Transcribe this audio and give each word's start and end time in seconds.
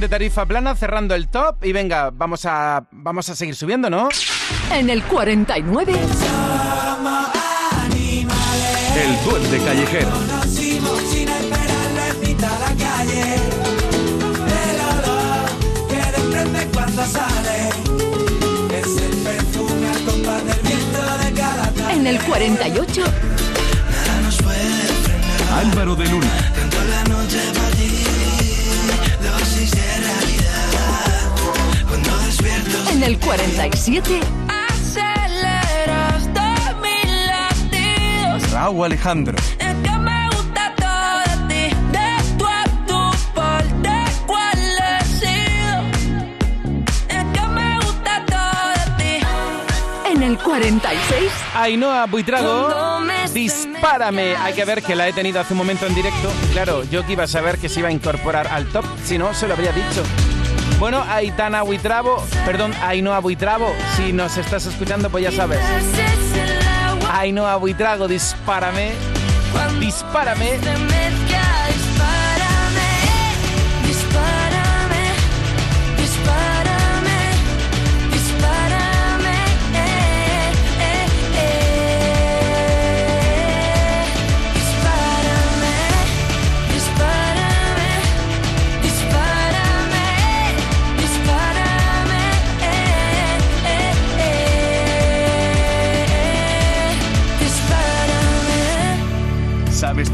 de 0.00 0.08
tarifa 0.08 0.46
plana 0.46 0.74
cerrando 0.74 1.14
el 1.14 1.28
top 1.28 1.62
y 1.62 1.72
venga, 1.72 2.10
vamos 2.10 2.46
a 2.46 2.86
vamos 2.90 3.28
a 3.28 3.36
seguir 3.36 3.54
subiendo, 3.54 3.90
¿no? 3.90 4.08
En 4.72 4.88
el 4.88 5.02
49 5.04 5.92
El 8.96 9.24
duende 9.24 9.58
callejero. 9.58 10.10
sin 10.48 11.28
esperarle 11.28 12.14
pinta 12.22 12.48
la 12.48 12.84
calle. 12.84 13.40
El 27.50 27.69
En 33.00 33.06
el 33.06 33.18
47 33.18 34.20
Aceleras 34.68 36.28
todos 36.34 36.82
mis 36.82 37.10
latidos. 37.26 38.50
Raúl 38.52 38.84
Alejandro. 38.84 39.38
Es 39.58 39.74
que 39.82 39.98
me 39.98 40.28
gusta 40.28 40.74
todo 40.76 41.46
de 41.48 41.70
ti. 41.70 41.76
De 41.92 42.36
tu 42.36 42.46
a 42.46 42.64
tu 42.86 43.32
parte, 43.32 43.88
cuál 44.26 44.58
he 44.58 45.04
sido. 45.06 45.80
Es 47.08 47.24
que 47.32 47.48
me 47.48 47.76
gusta 47.76 48.22
todo 48.26 48.68
de 48.74 49.02
ti. 49.02 49.26
En 50.12 50.22
el 50.22 50.36
46 50.36 51.32
Ainhoa 51.54 52.04
Buitrago, 52.04 53.00
dispárame. 53.32 54.36
Hay 54.36 54.52
que 54.52 54.66
ver 54.66 54.82
que 54.82 54.94
la 54.94 55.08
he 55.08 55.14
tenido 55.14 55.40
hace 55.40 55.54
un 55.54 55.58
momento 55.58 55.86
en 55.86 55.94
directo. 55.94 56.30
Claro, 56.52 56.84
yo 56.84 57.06
que 57.06 57.14
iba 57.14 57.24
a 57.24 57.28
saber 57.28 57.56
que 57.56 57.70
se 57.70 57.80
iba 57.80 57.88
a 57.88 57.92
incorporar 57.92 58.48
al 58.48 58.66
top, 58.66 58.84
si 59.02 59.16
no, 59.16 59.32
se 59.32 59.48
lo 59.48 59.54
habría 59.54 59.72
dicho. 59.72 60.02
Bueno, 60.80 61.04
Aitana 61.10 61.60
Buitrabo, 61.60 62.24
perdón, 62.46 62.72
Ainhoa 62.82 63.18
Buitrabo, 63.20 63.70
si 63.96 64.14
nos 64.14 64.38
estás 64.38 64.64
escuchando, 64.64 65.10
pues 65.10 65.24
ya 65.24 65.30
sabes. 65.30 65.60
Ainhoa 67.12 67.56
Buitrago, 67.56 68.08
dispárame. 68.08 68.92
Dispárame, 69.78 70.58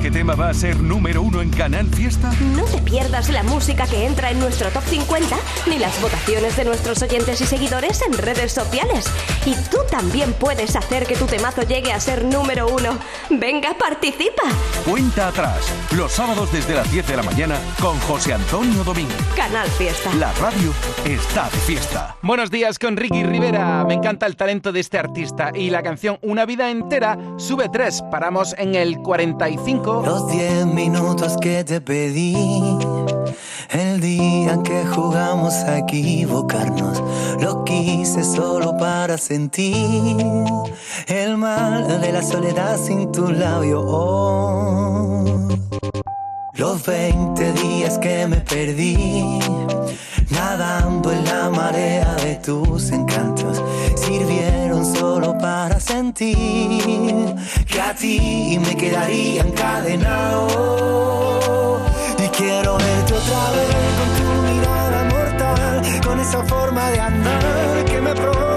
qué 0.07 0.13
tema 0.13 0.37
va 0.37 0.51
a 0.51 0.55
ser 0.55 0.77
número 0.81 1.21
uno 1.21 1.43
en 1.43 1.51
Canal 1.51 1.85
Fiesta? 1.89 2.33
No 2.55 2.63
te 2.67 2.81
pierdas 2.81 3.29
la 3.29 3.43
música 3.43 3.89
que 3.89 4.07
entra 4.07 4.31
en 4.31 4.39
nuestro 4.39 4.71
top 4.71 4.85
50 4.85 5.37
ni 5.67 5.81
las 5.81 6.01
votaciones 6.01 6.57
de 6.57 6.65
nuestros 6.65 7.03
oyentes 7.03 7.41
y 7.41 7.45
seguidores 7.45 8.01
en 8.03 8.17
redes 8.17 8.53
sociales. 8.53 9.07
Y 9.45 9.57
tú 9.69 9.79
también 9.91 10.33
puedes 10.35 10.77
hacer 10.77 11.07
que 11.07 11.17
tu 11.17 11.27
temazo 11.27 11.63
llegue 11.63 11.93
a 11.93 11.99
ser 11.99 12.25
número 12.25 12.69
uno. 12.69 12.97
Venga, 13.31 13.77
participa. 13.77 14.43
Cuenta 14.89 15.27
atrás. 15.27 15.73
Los 15.97 16.13
sábados 16.13 16.53
desde 16.53 16.75
las 16.75 16.89
10 16.93 17.09
de 17.09 17.17
la 17.17 17.25
mañana 17.25 17.59
con 17.81 17.99
José 18.01 18.33
Antonio 18.33 18.85
Domínguez. 18.85 19.17
Canal 19.35 19.69
Fiesta. 19.71 20.15
La 20.15 20.33
radio 20.35 20.73
está 21.05 21.51
de 21.51 21.59
fiesta. 21.59 22.17
Buenos 22.23 22.53
días 22.53 22.79
con 22.79 22.97
Ricky 22.97 23.25
Rivera. 23.25 23.85
Me 23.85 23.95
encanta 23.95 24.27
el 24.27 24.37
talento 24.37 24.71
de 24.71 24.79
este 24.79 24.99
artista 24.99 25.51
y 25.53 25.71
la 25.71 25.83
canción 25.83 26.21
Una 26.23 26.47
vida 26.47 26.71
entera 26.71 27.19
sube 27.39 27.69
tres. 27.73 28.05
Paramos 28.13 28.55
en 28.57 28.77
el 28.77 28.99
45. 28.99 29.96
Los 30.05 30.29
diez 30.29 30.67
minutos 30.67 31.37
que 31.41 31.65
te 31.65 31.81
pedí, 31.81 32.35
el 33.71 34.01
día 34.01 34.53
en 34.53 34.63
que 34.63 34.85
jugamos 34.87 35.55
a 35.55 35.79
equivocarnos, 35.79 37.03
lo 37.41 37.65
quise 37.65 38.25
solo 38.25 38.77
para 38.77 39.19
sentir 39.19 40.17
el 41.07 41.37
mal 41.37 42.01
de 42.01 42.13
la 42.13 42.23
soledad 42.23 42.79
sin 42.79 43.11
tu 43.13 43.31
labio. 43.31 43.83
Oh. 43.87 45.49
Los 46.55 46.87
20 46.87 47.53
días 47.53 47.99
que 47.99 48.27
me 48.27 48.39
perdí, 48.39 49.39
nadando 50.31 51.13
en 51.13 51.25
la 51.25 51.51
marea 51.51 52.15
de 52.17 52.37
tus 52.37 52.91
encantos, 52.93 53.63
sirvieron 54.07 54.85
solo 54.85 55.37
para 55.37 55.81
sentir 55.81 57.35
que 57.67 57.81
a 57.81 57.93
ti 57.95 58.59
me 58.65 58.77
quedaría 58.77 59.43
encadenado. 59.43 60.47
Y 62.19 62.29
quiero 62.29 62.79
verte 62.79 63.15
otra 63.15 63.51
vez 63.57 63.75
con 63.99 64.09
tu 64.19 64.29
mirada 64.53 65.05
mortal, 65.15 65.83
con 66.07 66.21
esa 66.21 66.45
forma 66.45 66.89
de 66.91 67.01
andar 67.01 67.85
que 67.85 68.01
me 68.01 68.15
provoca 68.15 68.56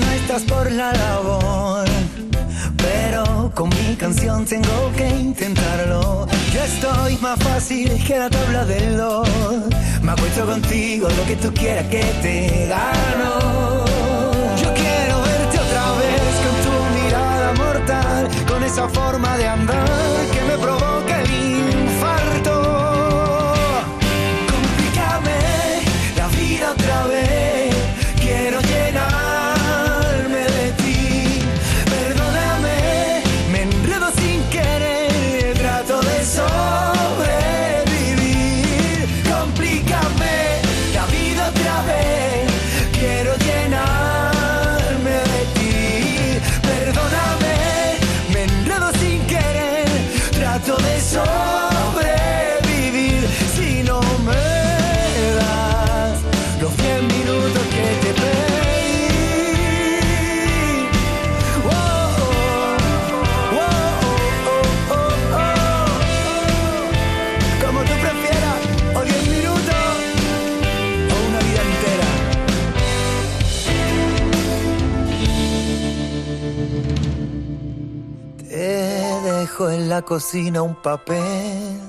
no 0.00 0.10
estás 0.12 0.42
por 0.42 0.70
la 0.70 0.92
labor, 0.92 1.86
pero 2.76 3.50
con 3.54 3.68
mi 3.70 3.96
canción 3.96 4.44
tengo 4.44 4.92
que 4.96 5.08
intentarlo. 5.08 6.26
Yo 6.52 6.62
estoy 6.62 7.16
más 7.18 7.38
fácil 7.40 8.02
que 8.06 8.18
la 8.18 8.30
tabla 8.30 8.64
del 8.64 8.96
lo. 8.96 9.22
Me 10.02 10.12
acuesto 10.12 10.46
contigo, 10.46 11.08
lo 11.08 11.24
que 11.26 11.36
tú 11.36 11.52
quieras 11.52 11.86
que 11.86 12.02
te 12.22 12.66
gano. 12.66 13.84
Yo 14.62 14.74
quiero 14.74 15.22
verte 15.22 15.58
otra 15.58 15.84
vez 16.02 16.32
con 16.44 16.54
tu 16.64 16.74
mirada 17.04 17.52
mortal, 17.54 18.28
con 18.46 18.64
esa 18.64 18.88
forma 18.88 19.36
de 19.36 19.46
andar 19.46 19.88
que 20.32 20.42
me 20.42 20.58
provoca 20.58 20.97
cocina 80.02 80.62
un 80.62 80.74
papel 80.74 81.80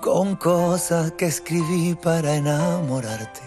con 0.00 0.36
cosas 0.36 1.12
que 1.12 1.26
escribí 1.26 1.94
para 1.94 2.34
enamorarte. 2.34 3.40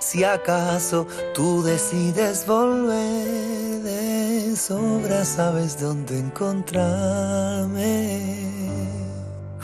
Si 0.00 0.24
acaso 0.24 1.06
tú 1.34 1.62
decides 1.62 2.46
volver 2.46 3.82
de 3.82 4.56
sobra, 4.56 5.24
sabes 5.24 5.80
dónde 5.80 6.18
encontrarme. 6.18 7.86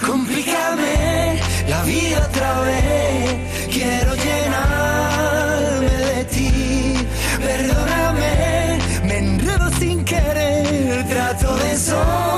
Complícame 0.04 1.40
la 1.68 1.82
vida 1.84 2.26
otra 2.28 2.60
vez. 2.60 3.68
Quiero 3.70 4.14
llenarme 4.14 5.90
de 5.90 6.24
ti. 6.24 6.94
Perdóname, 7.40 8.78
me 9.04 9.18
enredo 9.18 9.70
sin 9.78 10.04
querer. 10.04 11.06
Trato 11.08 11.56
de 11.56 11.76
sobrevivir. 11.76 12.31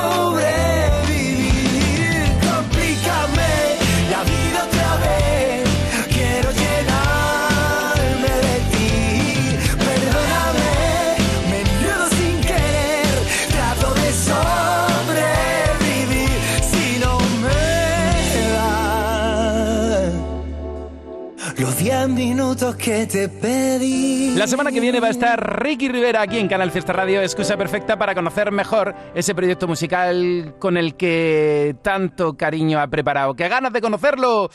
La 24.36 24.46
semana 24.46 24.70
que 24.70 24.78
viene 24.78 25.00
va 25.00 25.06
a 25.06 25.10
estar 25.10 25.62
Ricky 25.62 25.88
Rivera 25.88 26.20
aquí 26.20 26.38
en 26.38 26.48
Canal 26.48 26.70
Fiesta 26.70 26.92
Radio, 26.92 27.22
excusa 27.22 27.56
perfecta 27.56 27.96
para 27.96 28.14
conocer 28.14 28.52
mejor 28.52 28.94
ese 29.14 29.34
proyecto 29.34 29.66
musical 29.66 30.54
con 30.58 30.76
el 30.76 30.96
que 30.96 31.76
tanto 31.80 32.36
cariño 32.36 32.78
ha 32.78 32.88
preparado. 32.88 33.32
¡Qué 33.34 33.48
ganas 33.48 33.72
de 33.72 33.80
conocerlo! 33.80 34.50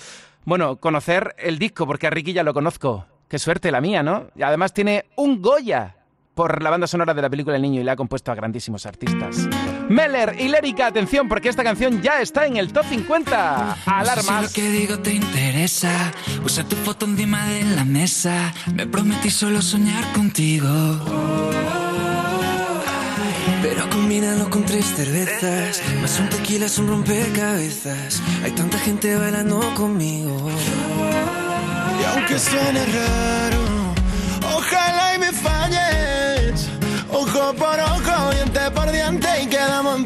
Bueno, 0.45 0.75
conocer 0.75 1.33
el 1.39 1.57
disco, 1.57 1.87
porque 1.87 2.05
a 2.05 2.11
Ricky 2.11 2.33
ya 2.33 2.43
lo 2.43 2.53
conozco. 2.53 3.07
Qué 3.27 3.39
suerte 3.39 3.71
la 3.71 3.81
mía, 3.81 4.03
¿no? 4.03 4.27
Y 4.35 4.43
además 4.43 4.71
tiene 4.71 5.05
un 5.15 5.41
Goya 5.41 5.98
por 6.39 6.63
la 6.63 6.69
banda 6.69 6.87
sonora 6.87 7.13
de 7.13 7.21
la 7.21 7.29
película 7.29 7.57
El 7.57 7.61
Niño 7.63 7.81
y 7.81 7.83
le 7.83 7.91
ha 7.91 7.97
compuesto 7.97 8.31
a 8.31 8.35
grandísimos 8.35 8.85
artistas. 8.85 9.45
Meller 9.89 10.37
y 10.39 10.47
Lérica, 10.47 10.87
atención, 10.87 11.27
porque 11.27 11.49
esta 11.49 11.65
canción 11.65 12.01
ya 12.01 12.21
está 12.21 12.45
en 12.45 12.55
el 12.55 12.71
top 12.71 12.85
50. 12.85 13.57
No 13.57 13.75
sé 13.75 13.81
si 13.81 13.89
Alarmas. 13.89 14.43
lo 14.43 14.49
que 14.53 14.71
digo 14.71 14.99
te 14.99 15.15
interesa. 15.15 16.13
Usa 16.45 16.63
tu 16.63 16.77
foto 16.77 17.05
encima 17.05 17.45
de 17.45 17.63
la 17.75 17.83
mesa. 17.83 18.53
Me 18.73 18.87
prometí 18.87 19.29
solo 19.29 19.61
soñar 19.61 20.13
contigo. 20.13 20.69
Pero 23.61 23.89
combínalo 23.89 24.49
con 24.49 24.63
tres 24.63 24.85
cervezas, 24.95 25.81
más 26.01 26.17
un 26.21 26.29
tequila 26.29 26.67
es 26.67 26.77
un 26.77 26.87
rompecabezas. 26.87 28.21
Hay 28.45 28.51
tanta 28.51 28.79
gente 28.79 29.13
bailando 29.17 29.59
conmigo. 29.75 30.49
Y 31.99 32.17
aunque 32.17 32.39
suene 32.39 32.85
raro, 32.85 33.93
ojalá 34.55 35.15
y 35.15 35.19
me 35.19 35.33
falles. 35.33 35.58
Ojo 37.39 37.53
por 37.53 37.79
ojo, 37.79 38.33
diente 38.33 38.59
por 38.71 38.91
diente 38.91 39.27
y 39.41 39.47
quedamos 39.47 39.98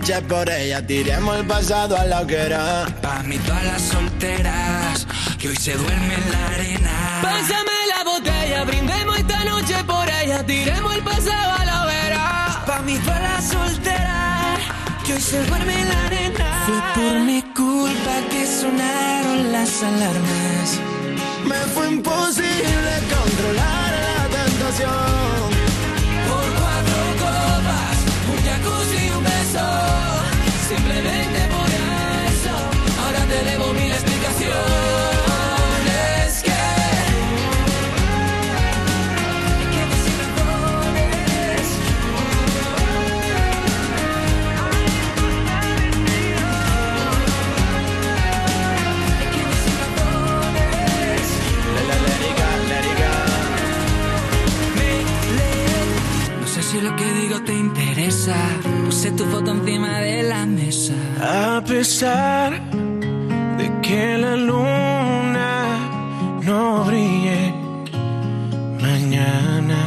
noche 0.00 0.22
por 0.22 0.48
ella. 0.48 0.86
Tiremos 0.86 1.36
el 1.36 1.46
pasado 1.46 1.96
a 1.96 2.04
la 2.04 2.22
hoguera. 2.22 2.86
Pa' 3.02 3.22
mí 3.22 3.36
todas 3.38 3.64
las 3.64 3.82
solteras 3.82 5.06
que 5.38 5.48
hoy 5.48 5.56
se 5.56 5.74
duermen 5.74 6.12
en 6.12 6.32
la 6.32 6.46
arena. 6.46 7.20
Pásame 7.22 7.76
la 7.94 8.04
botella, 8.04 8.64
brindemos 8.64 9.18
esta 9.18 9.44
noche 9.44 9.76
por 9.84 10.08
ella. 10.08 10.44
Tiremos 10.44 10.94
el 10.94 11.02
pasado 11.02 11.52
a 11.58 11.64
la 11.64 11.84
hoguera. 11.84 12.62
Pa' 12.66 12.80
mí 12.80 12.98
todas 12.98 13.22
las 13.22 13.44
solteras 13.44 14.58
que 15.04 15.14
hoy 15.14 15.20
se 15.20 15.44
duermen 15.44 15.78
en 15.78 15.88
la 15.88 16.06
arena. 16.06 16.64
Fue 16.66 17.02
por 17.02 17.20
mi 17.20 17.42
culpa 17.42 18.14
que 18.30 18.46
sonaron 18.46 19.52
las 19.52 19.82
alarmas. 19.82 20.80
Me 21.44 21.60
fue 21.74 21.88
imposible 21.88 22.92
controlar 23.14 23.92
la 24.16 24.24
tentación. 24.38 25.50
Por 26.28 26.46
cuatro 26.60 27.00
copas, 27.22 27.96
un 28.32 28.38
jacuzzi 28.46 29.06
y 29.06 29.10
un 29.10 29.24
beso. 29.24 29.89
Simplemente 30.70 31.40
por 31.48 31.68
eso, 31.68 32.54
ahora 33.02 33.26
te 33.26 33.44
debo 33.50 33.72
mil 33.72 33.90
explicaciones. 33.90 34.09
Si 56.80 56.86
lo 56.86 56.96
que 56.96 57.12
digo 57.14 57.42
te 57.42 57.54
interesa. 57.54 58.36
Puse 58.86 59.10
tu 59.12 59.24
foto 59.24 59.50
encima 59.50 59.98
de 59.98 60.22
la 60.22 60.46
mesa. 60.46 60.94
A 61.20 61.62
pesar 61.64 62.52
de 63.58 63.66
que 63.82 64.18
la 64.18 64.36
luna 64.36 65.78
no 66.42 66.84
brille 66.84 67.52
mañana, 68.80 69.80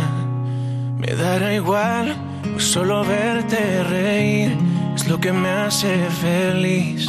me 0.97 1.15
dará 1.15 1.53
igual 1.53 2.15
solo 2.57 3.03
verte 3.03 3.83
reír. 3.83 4.57
Es 4.95 5.07
lo 5.07 5.19
que 5.19 5.31
me 5.33 5.49
hace 5.49 5.93
feliz, 6.21 7.07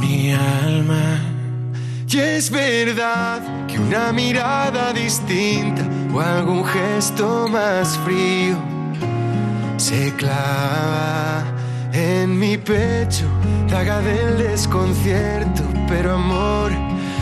mi 0.00 0.32
alma. 0.32 1.27
Y 2.10 2.20
es 2.20 2.50
verdad 2.50 3.66
que 3.66 3.78
una 3.78 4.12
mirada 4.12 4.94
distinta 4.94 5.82
o 6.10 6.20
algún 6.20 6.64
gesto 6.64 7.46
más 7.48 7.98
frío 7.98 8.56
se 9.76 10.14
clava 10.14 11.44
en 11.92 12.38
mi 12.38 12.56
pecho, 12.56 13.26
daga 13.68 14.00
del 14.00 14.38
desconcierto, 14.38 15.62
pero 15.86 16.14
amor, 16.14 16.72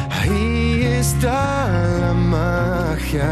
ahí 0.09 0.85
está 0.85 1.69
la 2.01 2.13
magia. 2.13 3.27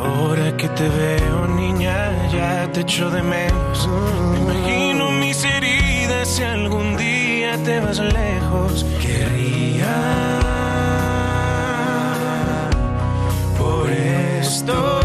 Ahora 0.00 0.56
que 0.56 0.68
te 0.70 0.88
veo, 0.88 1.46
niña, 1.46 2.10
ya 2.32 2.68
te 2.72 2.80
echo 2.80 3.08
de 3.08 3.22
menos. 3.22 3.88
Me 4.32 4.38
imagino 4.40 5.12
mis 5.12 5.44
heridas 5.44 6.26
si 6.26 6.42
algún 6.42 6.96
día 6.96 7.11
te 7.58 7.80
vas 7.80 7.98
lejos. 7.98 8.86
Querría 9.00 10.38
por 13.58 13.90
Que 13.90 15.01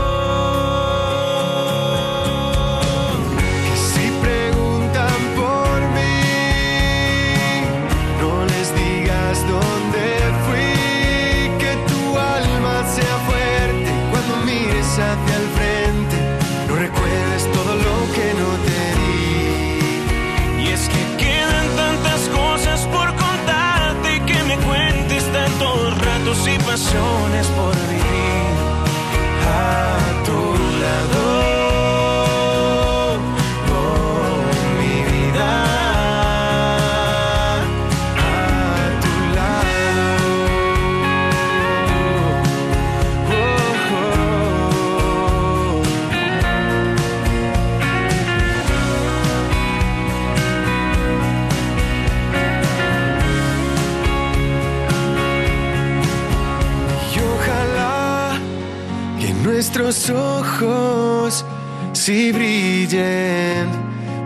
nuestros 59.88 60.10
ojos 60.10 61.46
sí 61.94 62.34
brillen 62.34 63.70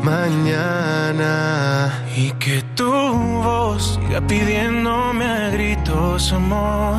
mañana. 0.01 2.03
Y 2.18 2.32
que 2.44 2.63
tu 2.74 2.91
voz 2.91 3.94
siga 3.94 4.22
pidiéndome 4.22 5.24
a 5.24 5.51
gritos 5.51 6.34
amor, 6.34 6.98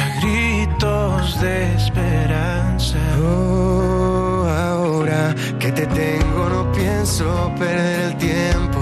a 0.00 0.20
gritos 0.20 1.40
de 1.40 1.74
esperanza. 1.76 2.98
Oh, 3.22 4.48
ahora 4.48 5.32
que 5.60 5.70
te 5.70 5.86
tengo 5.86 6.48
no 6.48 6.72
pienso 6.72 7.52
perder 7.56 8.00
el 8.00 8.16
tiempo 8.16 8.80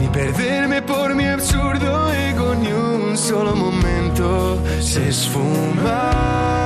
ni 0.00 0.06
perderme 0.06 0.80
por 0.82 1.16
mi 1.16 1.24
absurdo 1.24 2.12
ego 2.12 2.54
ni 2.54 2.70
un 2.70 3.18
solo 3.18 3.56
momento 3.56 4.62
se 4.80 5.08
esfuma 5.08 6.59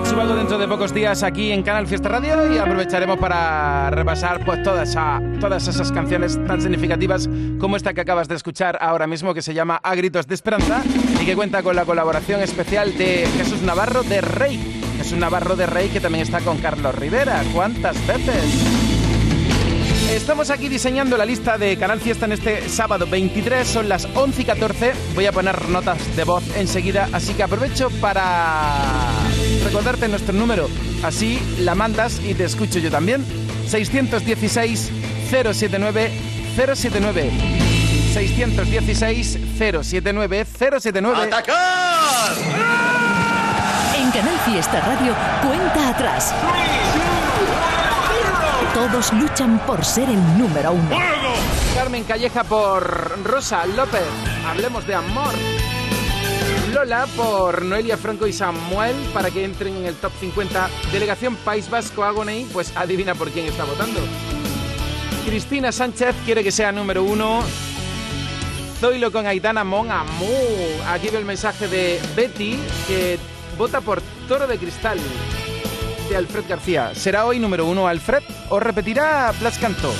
Alex 0.00 0.34
dentro 0.36 0.56
de 0.56 0.66
pocos 0.66 0.94
días 0.94 1.22
aquí 1.22 1.52
en 1.52 1.62
Canal 1.62 1.86
Fiesta 1.86 2.08
Radio 2.08 2.50
y 2.50 2.56
aprovecharemos 2.56 3.18
para 3.18 3.90
repasar 3.90 4.42
pues 4.46 4.62
todas, 4.62 4.88
esa- 4.88 5.20
todas 5.40 5.68
esas 5.68 5.92
canciones 5.92 6.42
tan 6.46 6.58
significativas 6.62 7.28
como 7.58 7.76
esta 7.76 7.92
que 7.92 8.00
acabas 8.00 8.26
de 8.26 8.34
escuchar 8.36 8.78
ahora 8.80 9.06
mismo 9.06 9.34
que 9.34 9.42
se 9.42 9.52
llama 9.52 9.78
A 9.82 9.94
Gritos 9.94 10.26
de 10.26 10.34
Esperanza 10.34 10.80
y 11.20 11.26
que 11.26 11.36
cuenta 11.36 11.62
con 11.62 11.76
la 11.76 11.84
colaboración 11.84 12.40
especial 12.40 12.96
de 12.96 13.28
Jesús 13.36 13.60
Navarro 13.60 14.02
de 14.02 14.22
Rey. 14.22 14.80
Jesús 14.96 15.18
Navarro 15.18 15.54
de 15.54 15.66
Rey 15.66 15.88
que 15.90 16.00
también 16.00 16.22
está 16.22 16.40
con 16.40 16.56
Carlos 16.58 16.94
Rivera. 16.94 17.42
¿Cuántas 17.52 17.94
veces? 18.06 18.44
Estamos 20.14 20.48
aquí 20.50 20.68
diseñando 20.68 21.16
la 21.18 21.26
lista 21.26 21.58
de 21.58 21.76
Canal 21.76 22.00
Fiesta 22.00 22.24
en 22.24 22.32
este 22.32 22.68
sábado 22.70 23.06
23, 23.06 23.66
son 23.68 23.88
las 23.88 24.08
11 24.14 24.42
y 24.42 24.44
14. 24.46 24.92
Voy 25.14 25.26
a 25.26 25.32
poner 25.32 25.68
notas 25.68 26.16
de 26.16 26.24
voz 26.24 26.42
enseguida, 26.56 27.08
así 27.12 27.34
que 27.34 27.42
aprovecho 27.44 27.90
para 28.00 29.12
recordarte 29.64 30.08
nuestro 30.08 30.32
número. 30.32 30.68
Así 31.02 31.40
la 31.60 31.74
mandas 31.74 32.20
y 32.20 32.34
te 32.34 32.44
escucho 32.44 32.78
yo 32.78 32.90
también. 32.90 33.24
616 33.68 34.90
079 35.30 36.10
079. 36.56 37.30
616 38.12 39.38
079 39.58 40.44
079. 40.44 41.30
En 43.96 44.10
Canal 44.10 44.38
Fiesta 44.44 44.80
Radio, 44.80 45.14
cuenta 45.46 45.88
atrás. 45.90 46.34
Todos 48.74 49.12
luchan 49.12 49.58
por 49.66 49.84
ser 49.84 50.08
el 50.08 50.38
número 50.38 50.72
uno. 50.72 50.96
Carmen 51.74 52.04
Calleja 52.04 52.44
por 52.44 53.22
Rosa 53.24 53.66
López. 53.66 54.02
Hablemos 54.46 54.86
de 54.86 54.94
amor. 54.94 55.34
Lola 56.80 57.06
por 57.14 57.62
Noelia 57.62 57.98
Franco 57.98 58.26
y 58.26 58.32
Samuel 58.32 58.96
para 59.12 59.30
que 59.30 59.44
entren 59.44 59.76
en 59.76 59.84
el 59.84 59.96
top 59.96 60.12
50. 60.18 60.70
Delegación 60.90 61.36
País 61.36 61.68
Vasco 61.68 62.02
Agoney, 62.02 62.46
pues 62.54 62.74
adivina 62.74 63.14
por 63.14 63.30
quién 63.30 63.44
está 63.44 63.64
votando. 63.64 64.00
Cristina 65.26 65.72
Sánchez 65.72 66.16
quiere 66.24 66.42
que 66.42 66.50
sea 66.50 66.72
número 66.72 67.04
uno. 67.04 67.42
Zoilo 68.78 69.12
con 69.12 69.26
Aitana 69.26 69.62
Mon 69.62 69.90
Amu. 69.90 70.26
Aquí 70.88 71.10
veo 71.10 71.18
el 71.18 71.26
mensaje 71.26 71.68
de 71.68 72.00
Betty 72.16 72.58
que 72.88 73.18
vota 73.58 73.82
por 73.82 74.00
Toro 74.26 74.46
de 74.46 74.56
Cristal 74.56 74.98
de 76.08 76.16
Alfred 76.16 76.44
García. 76.48 76.94
¿Será 76.94 77.26
hoy 77.26 77.38
número 77.38 77.66
uno 77.66 77.88
Alfred 77.88 78.22
o 78.48 78.58
repetirá 78.58 79.34
Blas 79.38 79.58
Cantó? 79.58 79.92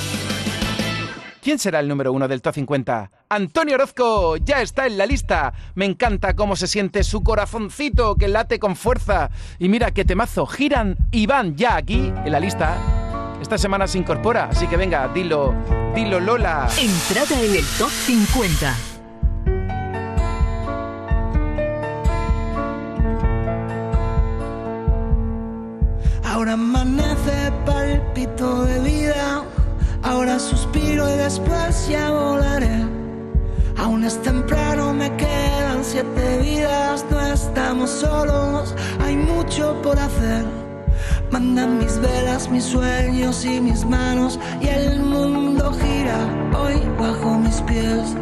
¿Quién 1.43 1.59
será 1.59 1.79
el 1.79 1.87
número 1.87 2.11
uno 2.11 2.27
del 2.27 2.41
Top 2.41 2.55
50? 2.55 3.20
Antonio 3.31 3.75
Orozco 3.75 4.35
ya 4.35 4.61
está 4.61 4.87
en 4.87 4.97
la 4.97 5.05
lista. 5.05 5.53
Me 5.73 5.85
encanta 5.85 6.35
cómo 6.35 6.57
se 6.57 6.67
siente 6.67 7.01
su 7.01 7.23
corazoncito 7.23 8.17
que 8.17 8.27
late 8.27 8.59
con 8.59 8.75
fuerza. 8.75 9.29
Y 9.57 9.69
mira 9.69 9.91
qué 9.91 10.03
temazo. 10.03 10.45
Giran 10.45 10.97
y 11.11 11.27
van 11.27 11.55
ya 11.55 11.77
aquí 11.77 12.11
en 12.25 12.29
la 12.29 12.41
lista. 12.41 12.75
Esta 13.41 13.57
semana 13.57 13.87
se 13.87 13.99
incorpora, 13.99 14.49
así 14.51 14.67
que 14.67 14.75
venga, 14.75 15.07
dilo, 15.07 15.55
dilo 15.95 16.19
Lola. 16.19 16.67
Entrada 16.77 17.41
en 17.41 17.55
el 17.55 17.65
Top 17.79 17.89
50. 17.89 18.75
Ahora 26.25 26.53
amanece 26.53 27.53
palpito 27.65 28.65
de 28.65 28.79
vida, 28.81 29.45
ahora 30.03 30.37
suspiro 30.37 31.09
y 31.09 31.17
después 31.17 31.87
ya 31.87 32.11
volaré. 32.11 33.00
Aún 33.81 34.03
es 34.03 34.21
temprano, 34.21 34.93
me 34.93 35.09
quedan 35.17 35.83
siete 35.83 36.37
vidas, 36.37 37.03
no 37.09 37.19
estamos 37.19 37.89
solos, 37.89 38.75
hay 39.03 39.15
mucho 39.15 39.81
por 39.81 39.97
hacer. 39.97 40.45
Mandan 41.31 41.79
mis 41.79 41.97
velas, 41.99 42.47
mis 42.47 42.63
sueños 42.63 43.43
y 43.43 43.59
mis 43.59 43.83
manos 43.83 44.39
y 44.61 44.67
el 44.67 44.99
mundo 44.99 45.73
gira 45.73 46.19
hoy 46.55 46.79
bajo 46.99 47.39
mis 47.39 47.59
pies. 47.61 48.15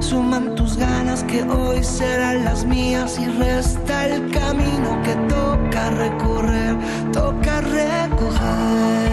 Suman 0.00 0.56
tus 0.56 0.76
ganas 0.76 1.22
que 1.22 1.44
hoy 1.44 1.84
serán 1.84 2.44
las 2.44 2.64
mías 2.64 3.16
y 3.20 3.26
resta 3.26 4.08
el 4.08 4.28
camino 4.32 5.00
que 5.04 5.14
toca 5.28 5.90
recorrer, 5.90 6.76
toca 7.12 7.60
recoger. 7.60 9.06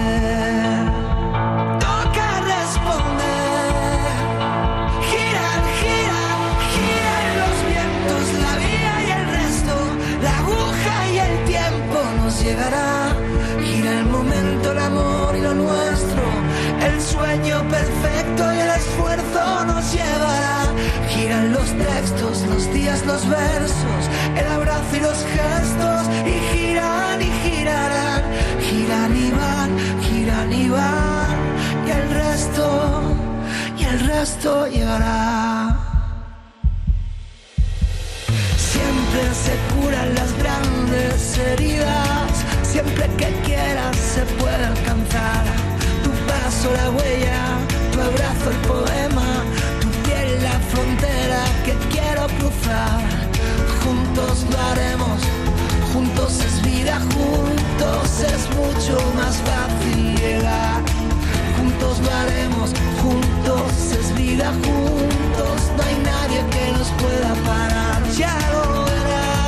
Textos, 21.74 22.42
los 22.48 22.74
días, 22.74 23.06
los 23.06 23.28
versos, 23.28 24.02
el 24.38 24.48
abrazo 24.48 24.96
y 24.96 25.00
los 25.00 25.26
gestos 25.36 26.08
y 26.26 26.58
giran 26.58 27.22
y 27.22 27.32
girarán, 27.44 28.24
giran 28.62 29.18
y 29.18 29.32
van, 29.32 29.70
giran 30.02 30.54
y 30.54 30.70
van 30.70 31.24
y 31.86 31.92
el 31.92 32.10
resto, 32.10 33.02
y 33.78 33.84
el 33.84 34.00
resto 34.08 34.68
llegará. 34.68 35.78
Siempre 38.58 39.24
se 39.46 39.56
curan 39.74 40.16
las 40.16 40.32
grandes 40.38 41.38
heridas, 41.38 42.32
siempre 42.64 43.08
que 43.18 43.30
quieras 43.46 43.96
se 43.98 44.22
puede 44.40 44.66
alcanzar. 44.66 45.44
Tu 46.04 46.12
paso, 46.30 46.72
la 46.74 46.90
huella, 46.92 47.42
tu 47.92 48.02
abrazo, 48.02 48.50
el 48.52 48.58
poema, 48.68 49.44
tu 49.82 49.90
piel, 50.04 50.44
la 50.44 50.60
frontera 50.72 51.23
que 51.64 51.74
quiero 51.90 52.28
cruzar. 52.40 53.00
Juntos 53.84 54.46
lo 54.52 54.60
haremos, 54.72 55.20
juntos 55.94 56.40
es 56.40 56.62
vida, 56.62 57.00
juntos 57.16 58.22
es 58.22 58.50
mucho 58.56 58.98
más 59.16 59.36
fácil 59.50 60.16
llegar. 60.16 60.82
Juntos 61.58 62.00
lo 62.00 62.12
haremos, 62.22 62.72
juntos 63.02 63.72
es 64.00 64.14
vida, 64.16 64.52
juntos 64.66 65.60
no 65.78 65.84
hay 65.84 65.98
nadie 66.12 66.40
que 66.54 66.72
nos 66.78 66.90
pueda 67.02 67.34
parar. 67.46 68.02
Ya 68.18 68.36
lo 68.52 68.86
verás, 68.86 69.43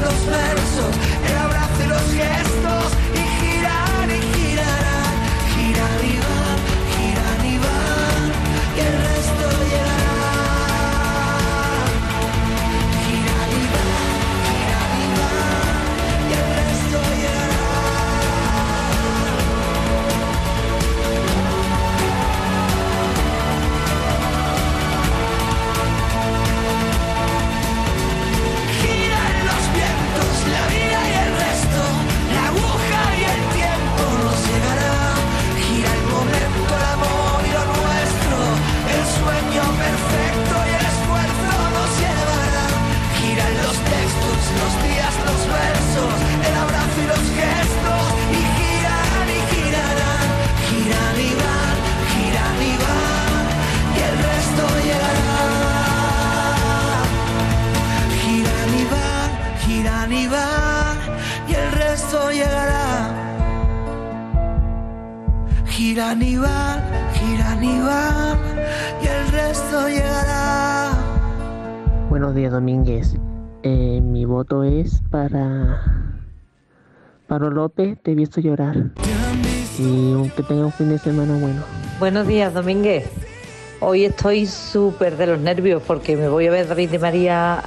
los 0.00 0.26
versos, 0.26 1.15
Te 77.68 77.96
he 78.04 78.14
visto 78.14 78.40
llorar. 78.40 78.76
Y 79.78 80.28
que 80.36 80.42
tenga 80.42 80.66
un 80.66 80.72
fin 80.72 80.88
de 80.88 80.98
semana 80.98 81.36
bueno. 81.36 81.62
Buenos 81.98 82.26
días, 82.26 82.54
Domínguez. 82.54 83.04
Hoy 83.80 84.04
estoy 84.04 84.46
súper 84.46 85.16
de 85.16 85.26
los 85.26 85.40
nervios 85.40 85.82
porque 85.86 86.16
me 86.16 86.28
voy 86.28 86.46
a 86.46 86.50
ver 86.50 86.68
David 86.68 86.90
de 86.90 86.98
María 86.98 87.58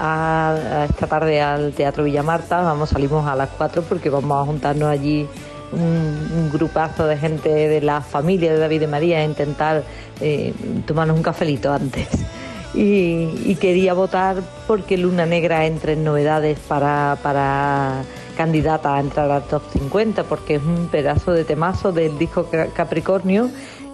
esta 0.90 1.08
tarde 1.08 1.42
al 1.42 1.74
Teatro 1.74 2.06
Villa 2.06 2.24
Marta. 2.24 2.62
Vamos, 2.62 2.90
salimos 2.90 3.28
a 3.28 3.36
las 3.36 3.50
4 3.50 3.84
porque 3.84 4.10
vamos 4.10 4.42
a 4.42 4.46
juntarnos 4.46 4.90
allí 4.90 5.28
un, 5.72 6.50
grupazo 6.52 7.06
de 7.06 7.18
gente 7.18 7.50
de 7.50 7.82
la 7.82 8.02
familia 8.02 8.54
de 8.54 8.60
David 8.60 8.80
de 8.80 8.88
María 8.88 9.20
a 9.20 9.24
intentar 9.26 9.84
eh, 10.22 10.54
tomarnos 10.86 11.18
un 11.18 11.24
cafelito 11.24 11.72
antes. 11.72 12.08
Y, 12.74 13.30
y 13.46 13.58
quería 13.60 13.94
votar 13.94 14.38
porque 14.68 14.98
Luna 14.98 15.26
Negra 15.26 15.66
entre 15.66 15.94
en 15.94 16.04
novedades 16.04 16.58
para, 16.60 17.18
para 17.22 18.04
candidata 18.44 18.96
a 18.96 19.02
entrar 19.02 19.30
al 19.30 19.44
top 19.44 19.62
50 19.74 20.24
porque 20.24 20.56
es 20.56 20.64
un 20.64 20.88
pedazo 20.88 21.34
de 21.34 21.44
temazo 21.44 21.92
del 21.92 22.18
disco 22.18 22.46
Ca- 22.50 22.68
Capricornio 22.68 23.50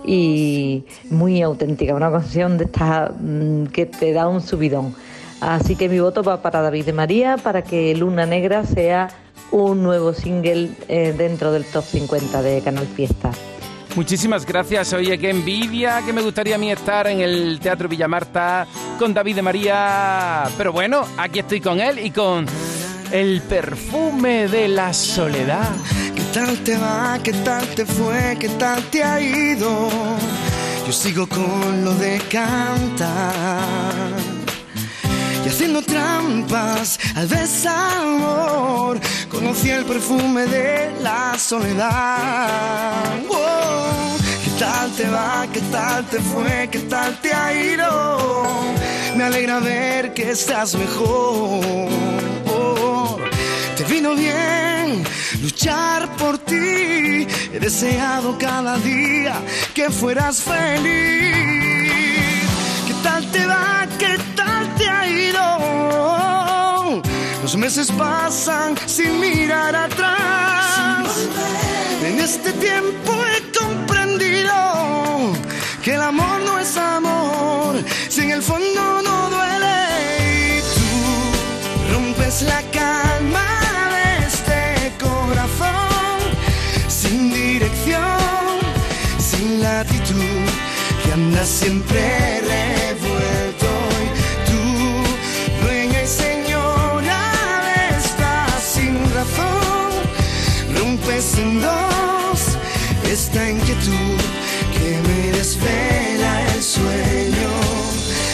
y 0.06 0.84
muy 1.10 1.42
auténtica, 1.42 1.96
una 1.96 2.12
canción 2.12 2.60
de 2.60 2.66
esta 2.66 3.12
mm, 3.20 3.66
que 3.74 3.88
te 3.88 4.14
da 4.14 4.28
un 4.28 4.42
subidón. 4.42 4.94
Así 5.42 5.76
que 5.76 5.90
mi 5.90 6.00
voto 6.00 6.22
va 6.22 6.44
para 6.44 6.62
David 6.62 6.86
de 6.86 6.94
María 6.94 7.38
para 7.38 7.64
que 7.64 7.96
Luna 7.96 8.28
Negra 8.28 8.64
sea 8.66 9.08
un 9.50 9.82
nuevo 9.82 10.14
single 10.14 10.70
eh, 10.90 11.16
dentro 11.18 11.52
del 11.52 11.66
top 11.66 11.84
50 11.84 12.42
de 12.44 12.62
Canal 12.62 12.86
Fiesta. 12.86 13.32
Muchísimas 13.96 14.46
gracias. 14.46 14.94
Oye, 14.94 15.18
qué 15.18 15.30
envidia, 15.30 16.02
que 16.06 16.12
me 16.14 16.22
gustaría 16.22 16.56
a 16.56 16.58
mí 16.58 16.70
estar 16.70 17.08
en 17.08 17.22
el 17.22 17.60
Teatro 17.62 17.88
Villamarta 17.90 18.68
con 19.00 19.12
David 19.14 19.38
de 19.38 19.42
María. 19.42 20.44
Pero 20.58 20.72
bueno, 20.72 21.02
aquí 21.18 21.40
estoy 21.40 21.62
con 21.62 21.80
él 21.80 21.98
y 22.06 22.12
con 22.12 22.46
el 23.12 23.42
perfume 23.42 24.48
de 24.48 24.68
la 24.68 24.94
soledad. 24.94 25.72
¿Qué 26.16 26.22
tal 26.34 26.58
te 26.60 26.78
va? 26.78 27.20
¿Qué 27.24 27.34
tal 27.34 27.66
te 27.76 27.86
fue? 27.86 28.38
¿Qué 28.40 28.50
tal 28.50 28.84
te 28.92 29.04
ha 29.04 29.20
ido? 29.20 29.90
Yo 30.86 30.92
sigo 30.92 31.28
con 31.28 31.84
lo 31.84 31.94
de 31.96 32.20
cantar 32.30 33.64
y 35.46 35.48
haciendo 35.48 35.82
trampas 35.82 37.00
al 37.16 37.30
desamor. 37.30 39.00
Conocí 39.30 39.70
el 39.70 39.86
perfume 39.86 40.46
de 40.46 40.92
la 41.02 41.38
soledad. 41.38 43.16
¿Qué 44.44 44.52
tal 44.60 44.92
te 44.92 45.10
va? 45.10 45.48
¿Qué 45.52 45.62
tal 45.72 46.06
te 46.06 46.20
fue? 46.20 46.70
¿Qué 46.72 46.80
tal 46.80 47.20
te 47.22 47.34
ha 47.34 47.54
ido? 47.54 48.36
Me 49.16 49.24
alegra 49.26 49.60
ver 49.60 50.14
que 50.14 50.32
estás 50.32 50.76
mejor 50.76 51.90
te 53.76 53.84
vino 53.84 54.16
bien 54.16 55.04
luchar 55.42 56.16
por 56.16 56.38
ti. 56.38 57.28
He 57.54 57.60
deseado 57.60 58.38
cada 58.38 58.78
día 58.78 59.36
que 59.74 59.90
fueras 59.90 60.42
feliz. 60.42 61.36
¿Qué 62.88 62.94
tal 63.04 63.30
te 63.32 63.46
va? 63.46 63.88
¿Qué 64.00 64.18
tal 64.36 64.76
te 64.76 64.88
ha 64.88 65.08
ido? 65.08 67.02
Los 67.42 67.58
meses 67.58 67.92
pasan 67.92 68.76
sin 68.86 69.20
mirar 69.20 69.76
atrás. 69.76 71.08
En 72.04 72.20
este 72.20 72.54
tiempo 72.54 73.12
he 73.26 73.58
comprendido 73.58 74.54
que 75.84 75.96
el 75.96 76.02
amor 76.02 76.40
no 76.46 76.60
es 76.60 76.78
amor 76.78 77.76
si 78.10 78.22
en 78.22 78.32
el 78.32 78.42
fondo 78.42 79.02
no 79.02 79.30
duele. 79.30 80.58
Y 80.58 80.62
tú 80.76 81.94
rompes 81.94 82.42
la 82.44 82.62
que 91.36 91.40
anda 91.40 91.46
siempre 91.46 92.42
revuelto. 92.42 93.68
Y 94.04 94.50
tú, 94.50 95.64
dueña 95.64 96.02
y 96.02 96.08
señora 96.08 97.20
de 97.66 97.98
esta 97.98 98.48
sin 98.60 98.96
razón, 99.14 99.92
rompes 100.78 101.38
en 101.38 101.62
dos 101.62 102.40
esta 103.12 103.50
inquietud 103.50 104.20
que 104.74 105.02
me 105.08 105.38
desvela 105.38 106.54
el 106.54 106.64
sueño. 106.64 107.52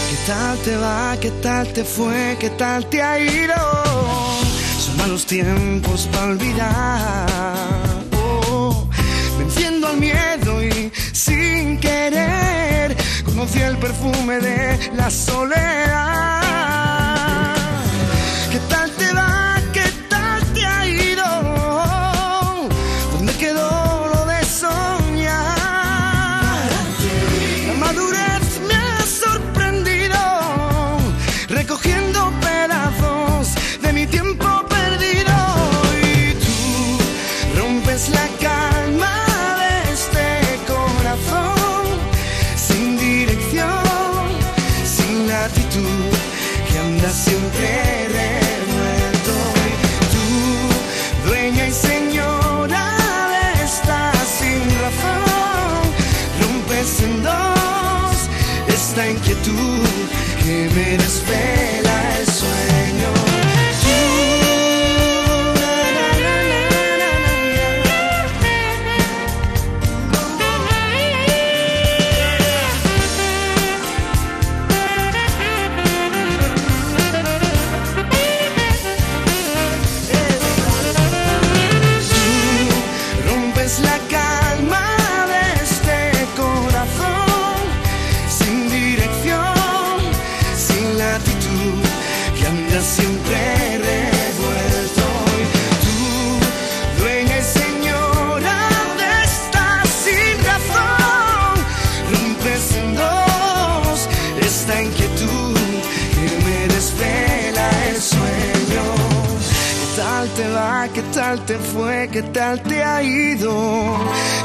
¿Qué 0.10 0.18
tal 0.28 0.58
te 0.60 0.78
va? 0.78 1.18
¿Qué 1.20 1.32
tal 1.42 1.68
te 1.74 1.84
fue? 1.84 2.38
¿Qué 2.40 2.50
tal 2.52 2.86
te 2.90 3.02
ha 3.02 3.20
ido? 3.20 3.56
Son 4.80 4.98
malos 4.98 5.26
tiempos 5.26 6.08
para 6.12 6.28
olvidar. 6.28 7.91
Al 9.84 9.98
miedo 9.98 10.64
y 10.64 10.92
sin 11.12 11.80
querer 11.80 12.96
conocí 13.26 13.60
el 13.60 13.78
perfume 13.78 14.40
de 14.40 14.92
la 14.96 15.10
soledad. 15.10 16.31
En 57.04 57.24
dos 57.24 58.30
esta 58.68 59.10
inquietud 59.10 59.88
que 60.44 60.70
me 60.76 60.98
desvela 60.98 61.71
te 111.46 111.58
fue? 111.58 112.10
¿Qué 112.12 112.22
tal 112.24 112.62
te 112.64 112.84
ha 112.84 113.02
ido? 113.02 113.52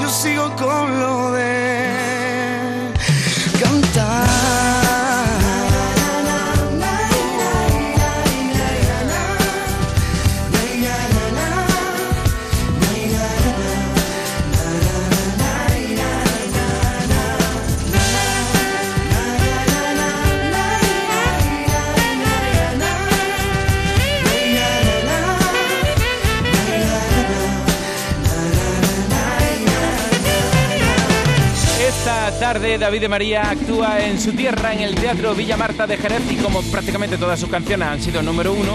Yo 0.01 0.11
sigo 0.11 0.55
con 0.57 1.01
lo 1.01 1.33
de 1.33 1.96
David 32.79 33.01
de 33.01 33.09
María 33.09 33.51
actúa 33.51 34.01
en 34.05 34.21
su 34.21 34.33
tierra 34.33 34.75
en 34.75 34.81
el 34.81 34.95
Teatro 34.95 35.35
Villa 35.35 35.57
Marta 35.57 35.87
de 35.87 35.97
Jerez 35.97 36.21
y 36.31 36.37
como 36.37 36.61
prácticamente 36.63 37.17
todas 37.17 37.41
sus 37.41 37.49
canciones 37.49 37.89
han 37.89 38.01
sido 38.03 38.23
número 38.23 38.53
uno, 38.53 38.73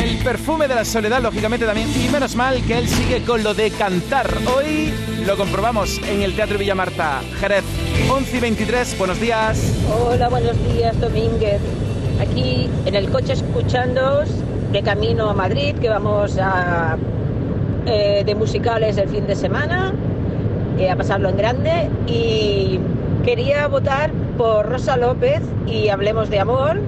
el 0.00 0.16
perfume 0.18 0.68
de 0.68 0.76
la 0.76 0.84
soledad 0.84 1.20
lógicamente 1.20 1.66
también 1.66 1.88
y 1.90 2.08
menos 2.10 2.36
mal 2.36 2.62
que 2.64 2.78
él 2.78 2.88
sigue 2.88 3.22
con 3.24 3.42
lo 3.42 3.52
de 3.52 3.70
cantar. 3.72 4.30
Hoy 4.56 4.92
lo 5.26 5.36
comprobamos 5.36 6.00
en 6.08 6.22
el 6.22 6.36
Teatro 6.36 6.58
Villa 6.58 6.76
Marta 6.76 7.22
Jerez 7.40 7.64
11 8.08 8.36
y 8.36 8.40
23. 8.40 8.98
Buenos 8.98 9.20
días. 9.20 9.72
Hola, 9.92 10.28
buenos 10.28 10.56
días, 10.72 10.98
Domínguez. 11.00 11.60
Aquí 12.20 12.68
en 12.86 12.94
el 12.94 13.10
coche 13.10 13.32
escuchándoos 13.32 14.28
de 14.70 14.82
camino 14.82 15.30
a 15.30 15.34
Madrid, 15.34 15.74
que 15.80 15.88
vamos 15.88 16.38
a, 16.38 16.96
eh, 17.86 18.22
de 18.24 18.34
musicales 18.36 18.96
el 18.96 19.08
fin 19.08 19.26
de 19.26 19.34
semana, 19.34 19.92
a 20.88 20.96
pasarlo 20.96 21.30
en 21.30 21.36
grande. 21.36 21.88
Y 22.06 22.78
quería 23.24 23.66
votar 23.68 24.12
por 24.36 24.68
Rosa 24.68 24.96
López 24.96 25.40
y 25.66 25.88
Hablemos 25.88 26.30
de 26.30 26.40
Amor, 26.40 26.80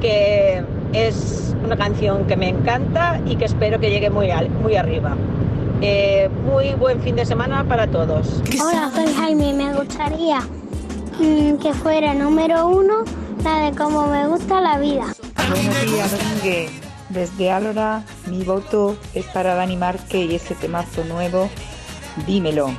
que 0.00 0.62
es 0.92 1.54
una 1.64 1.76
canción 1.76 2.26
que 2.26 2.36
me 2.36 2.48
encanta 2.48 3.20
y 3.26 3.36
que 3.36 3.44
espero 3.44 3.78
que 3.78 3.90
llegue 3.90 4.10
muy, 4.10 4.30
al- 4.30 4.50
muy 4.50 4.76
arriba. 4.76 5.16
Eh, 5.80 6.28
muy 6.44 6.74
buen 6.74 7.00
fin 7.02 7.16
de 7.16 7.24
semana 7.26 7.64
para 7.64 7.86
todos. 7.88 8.42
Hola, 8.64 8.90
soy 8.94 9.12
Jaime. 9.14 9.52
Me 9.52 9.74
gustaría 9.74 10.40
mm, 11.18 11.56
que 11.60 11.72
fuera 11.74 12.14
número 12.14 12.68
uno 12.68 13.04
la 13.44 13.58
de 13.70 13.76
cómo 13.76 14.06
me 14.06 14.28
gusta 14.28 14.60
la 14.60 14.78
vida. 14.78 15.06
Buenos 15.48 15.82
días, 15.92 16.10
Domínguez. 16.18 16.70
Desde 17.08 17.50
Álora, 17.50 18.02
mi 18.26 18.42
voto 18.44 18.96
es 19.12 19.26
para 19.26 19.54
Dani 19.54 19.76
Marque 19.76 20.24
y 20.24 20.34
ese 20.36 20.54
temazo 20.54 21.04
nuevo, 21.04 21.50
Dímelo. 22.26 22.70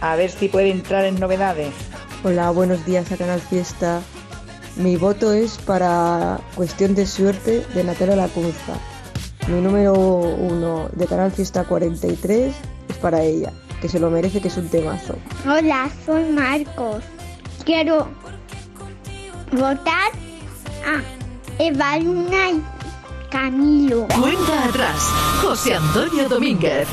A 0.00 0.16
ver 0.16 0.30
si 0.30 0.48
puede 0.48 0.70
entrar 0.70 1.04
en 1.06 1.18
novedades. 1.18 1.70
Hola, 2.28 2.50
buenos 2.50 2.84
días 2.84 3.12
a 3.12 3.16
Canal 3.16 3.40
Fiesta. 3.40 4.02
Mi 4.74 4.96
voto 4.96 5.32
es 5.32 5.58
para 5.58 6.40
Cuestión 6.56 6.96
de 6.96 7.06
Suerte 7.06 7.64
de 7.72 7.84
Natalia 7.84 8.16
Lacunza. 8.16 8.80
Mi 9.46 9.60
número 9.60 9.92
uno 9.94 10.88
de 10.92 11.06
Canal 11.06 11.30
Fiesta 11.30 11.62
43 11.62 12.52
es 12.88 12.96
para 12.96 13.22
ella, 13.22 13.52
que 13.80 13.88
se 13.88 14.00
lo 14.00 14.10
merece, 14.10 14.40
que 14.40 14.48
es 14.48 14.56
un 14.56 14.68
temazo. 14.68 15.14
Hola, 15.48 15.88
soy 16.04 16.24
Marcos. 16.24 17.04
Quiero 17.64 18.08
votar 19.52 20.10
a 20.84 21.62
Eva 21.62 21.96
Luna 21.98 22.50
y 22.50 22.64
Camilo. 23.30 24.08
Cuenta 24.20 24.64
atrás. 24.64 25.12
José 25.42 25.76
Antonio 25.76 26.28
Domínguez. 26.28 26.88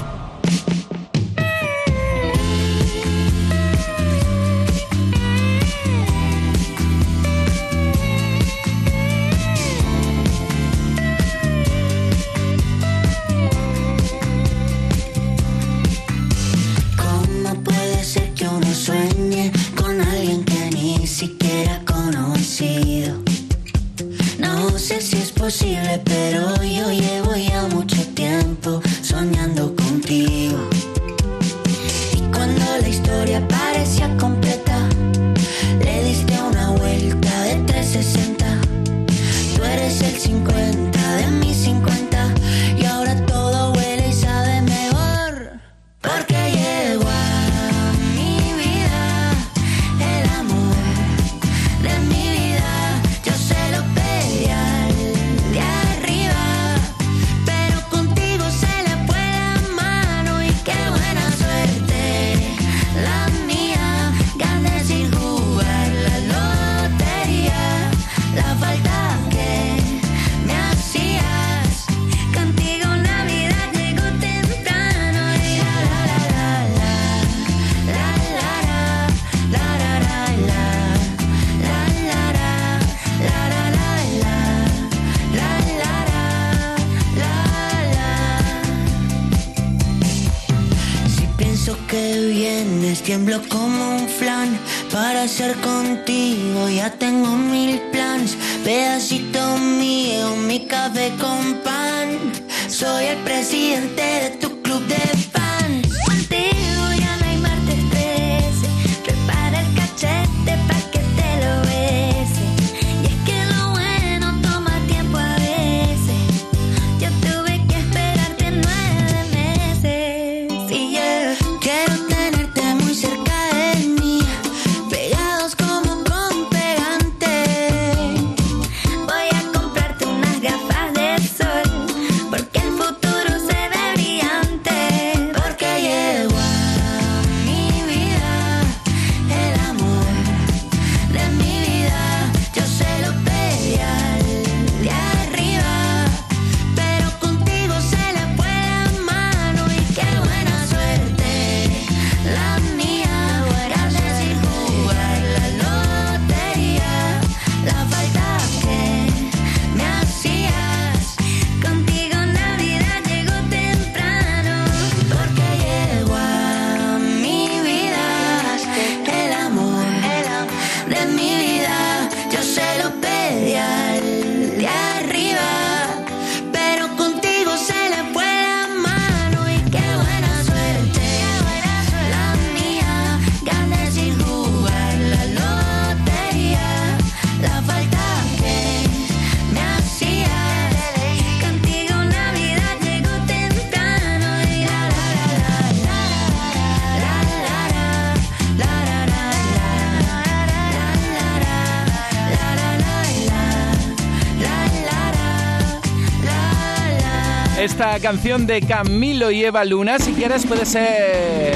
Canción 208.04 208.46
de 208.46 208.60
Camilo 208.60 209.32
y 209.32 209.46
Eva 209.46 209.64
Luna, 209.64 209.98
si 209.98 210.12
quieres, 210.12 210.46
puede 210.46 210.66
ser 210.66 211.54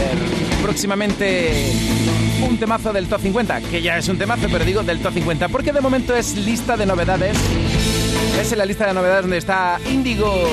próximamente 0.64 1.74
un 2.48 2.58
temazo 2.58 2.94
del 2.94 3.08
Top 3.08 3.20
50, 3.20 3.60
que 3.70 3.82
ya 3.82 3.98
es 3.98 4.08
un 4.08 4.18
temazo, 4.18 4.48
pero 4.50 4.64
digo 4.64 4.82
del 4.82 5.00
Top 5.00 5.14
50, 5.14 5.50
porque 5.50 5.74
de 5.74 5.82
momento 5.82 6.16
es 6.16 6.38
lista 6.38 6.78
de 6.78 6.86
novedades. 6.86 7.36
Es 8.40 8.50
en 8.54 8.60
la 8.60 8.66
lista 8.66 8.88
de 8.88 8.94
novedades 8.94 9.24
donde 9.24 9.40
está 9.40 9.78
Índigo. 9.92 10.48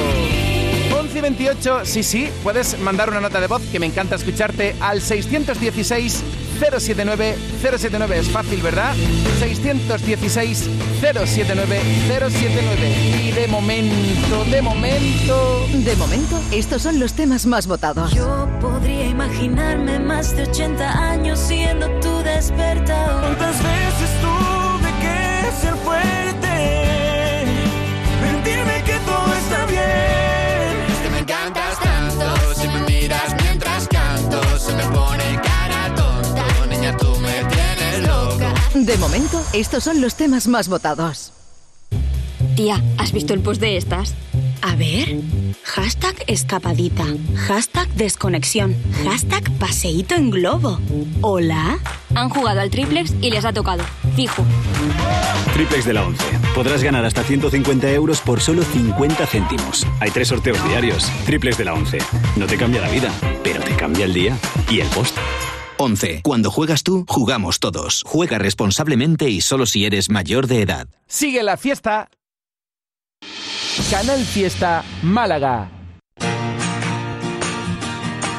11 0.99 1.17
y 1.17 1.21
28, 1.21 1.81
sí, 1.85 2.03
sí, 2.03 2.29
puedes 2.43 2.77
mandar 2.81 3.09
una 3.09 3.21
nota 3.21 3.41
de 3.41 3.47
voz 3.47 3.63
que 3.71 3.79
me 3.79 3.87
encanta 3.87 4.17
escucharte 4.17 4.75
al 4.81 5.01
616 5.01 6.25
079 6.59 7.37
079. 7.63 8.19
Es 8.19 8.29
fácil, 8.29 8.63
¿verdad? 8.63 8.95
616 9.41 10.69
079 11.01 11.81
079. 12.09 13.23
Y 13.23 13.31
de 13.33 13.49
momento, 13.49 14.45
de 14.51 14.63
momento. 14.63 15.67
De 15.73 15.97
momento, 15.97 16.41
estos 16.53 16.83
son 16.83 17.01
los 17.01 17.15
temas 17.15 17.47
más 17.47 17.67
votados. 17.67 18.13
Yo 18.13 18.49
podría 18.61 19.07
imaginarme 19.07 19.99
más 19.99 20.37
de 20.37 20.43
80 20.45 21.11
años 21.11 21.39
siendo 21.39 21.89
tu 22.01 22.19
despertador. 22.19 23.21
¿Cuántas 23.21 23.63
veces 23.63 24.11
tuve 24.21 24.91
que 25.01 25.61
ser 25.61 25.75
fuerte? 25.85 26.14
De 38.75 38.97
momento, 38.99 39.41
estos 39.53 39.85
son 39.85 40.01
los 40.01 40.17
temas 40.17 40.49
más 40.49 40.69
votados. 40.69 41.33
Tía, 42.57 42.83
¿has 42.99 43.13
visto 43.13 43.33
el 43.33 43.41
post 43.41 43.61
de 43.61 43.77
estas? 43.77 44.15
A 44.63 44.75
ver. 44.75 45.21
Hashtag 45.63 46.17
escapadita. 46.27 47.05
Hashtag 47.47 47.89
desconexión. 47.95 48.75
Hashtag 49.05 49.49
paseíto 49.59 50.17
en 50.17 50.31
globo. 50.31 50.81
¿Hola? 51.21 51.79
Han 52.17 52.29
jugado 52.31 52.61
al 52.61 52.71
triplex 52.71 53.15
y 53.21 53.31
les 53.31 53.45
ha 53.45 53.53
tocado. 53.53 53.85
Fijo. 54.17 54.45
Triplex 55.53 55.85
de 55.85 55.93
la 55.93 56.05
11. 56.05 56.25
Podrás 56.57 56.83
ganar 56.83 57.05
hasta 57.05 57.23
150 57.23 57.93
euros 57.93 58.21
por 58.23 58.41
solo 58.41 58.65
50 58.65 59.25
céntimos. 59.27 59.87
Hay 60.01 60.11
tres 60.11 60.29
sorteos 60.29 60.63
diarios. 60.67 61.09
Triplex 61.27 61.59
de 61.59 61.65
la 61.65 61.75
11. 61.75 61.99
No 62.37 62.47
te 62.47 62.57
cambia 62.57 62.81
la 62.81 62.91
vida, 62.91 63.13
pero 63.45 63.63
te 63.63 63.77
cambia 63.77 64.05
el 64.05 64.13
día 64.13 64.37
y 64.69 64.81
el 64.81 64.89
post. 64.89 65.17
11. 65.79 66.21
Cuando 66.23 66.51
juegas 66.51 66.83
tú, 66.83 67.05
jugamos 67.09 67.61
todos. 67.61 68.03
Juega 68.07 68.39
responsablemente 68.39 69.29
y 69.31 69.41
solo 69.41 69.67
si 69.67 69.85
eres 69.85 70.11
mayor 70.11 70.47
de 70.47 70.63
edad. 70.63 70.89
Sigue 71.07 71.43
la 71.43 71.57
fiesta. 71.57 72.09
Canal 73.91 74.25
Fiesta 74.25 74.85
Málaga. 75.03 75.71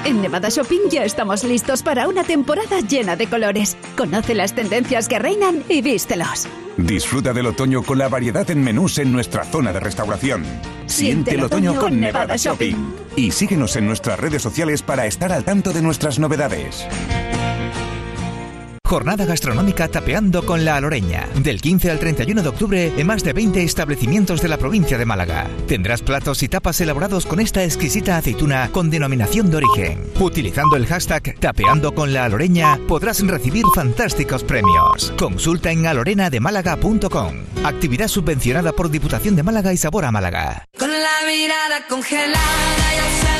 En 0.05 0.21
Nevada 0.21 0.49
Shopping 0.49 0.89
ya 0.91 1.03
estamos 1.03 1.43
listos 1.43 1.81
para 1.81 2.07
una 2.07 2.23
temporada 2.23 2.79
llena 2.79 3.15
de 3.15 3.25
colores. 3.25 3.75
Conoce 3.97 4.35
las 4.35 4.53
tendencias 4.53 5.07
que 5.07 5.17
reinan 5.17 5.63
y 5.67 5.81
vístelos. 5.81 6.47
Disfruta 6.77 7.33
del 7.33 7.47
otoño 7.47 7.81
con 7.81 7.97
la 7.97 8.07
variedad 8.07 8.47
en 8.51 8.63
menús 8.63 8.99
en 8.99 9.11
nuestra 9.11 9.43
zona 9.45 9.73
de 9.73 9.79
restauración. 9.79 10.45
Siente 10.85 11.33
el 11.33 11.43
otoño 11.45 11.73
con 11.79 11.99
Nevada 11.99 12.35
Shopping. 12.35 12.75
Y 13.15 13.31
síguenos 13.31 13.75
en 13.77 13.87
nuestras 13.87 14.19
redes 14.19 14.43
sociales 14.43 14.83
para 14.83 15.07
estar 15.07 15.31
al 15.31 15.43
tanto 15.43 15.73
de 15.73 15.81
nuestras 15.81 16.19
novedades. 16.19 16.85
Jornada 18.85 19.25
gastronómica 19.25 19.87
Tapeando 19.87 20.45
con 20.45 20.63
la 20.63 20.75
Aloreña. 20.75 21.27
Del 21.35 21.59
15 21.59 21.89
al 21.89 21.99
31 21.99 22.43
de 22.43 22.49
octubre 22.49 22.93
en 22.95 23.07
más 23.07 23.23
de 23.23 23.33
20 23.33 23.63
establecimientos 23.63 24.41
de 24.41 24.47
la 24.47 24.57
provincia 24.57 24.99
de 24.99 25.05
Málaga. 25.05 25.47
Tendrás 25.67 26.03
platos 26.03 26.43
y 26.43 26.47
tapas 26.47 26.79
elaborados 26.81 27.25
con 27.25 27.39
esta 27.39 27.63
exquisita 27.63 28.17
aceituna 28.17 28.69
con 28.71 28.91
denominación 28.91 29.49
de 29.49 29.57
origen. 29.57 30.03
Utilizando 30.19 30.75
el 30.75 30.85
hashtag 30.85 31.35
Tapeando 31.39 31.95
con 31.95 32.13
la 32.13 32.25
Aloreña 32.25 32.79
podrás 32.87 33.25
recibir 33.25 33.65
fantásticos 33.73 34.43
premios. 34.43 35.11
Consulta 35.17 35.71
en 35.71 35.87
alorenademálaga.com. 35.87 37.33
Actividad 37.63 38.07
subvencionada 38.07 38.71
por 38.71 38.91
Diputación 38.91 39.35
de 39.35 39.41
Málaga 39.41 39.73
y 39.73 39.77
Sabor 39.77 40.05
a 40.05 40.11
Málaga. 40.11 40.65
Con 40.77 40.91
la 40.91 41.25
mirada 41.27 41.87
congelada 41.89 42.93
y 42.93 43.34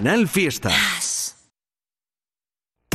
Canal 0.00 0.26
Fiesta. 0.28 0.70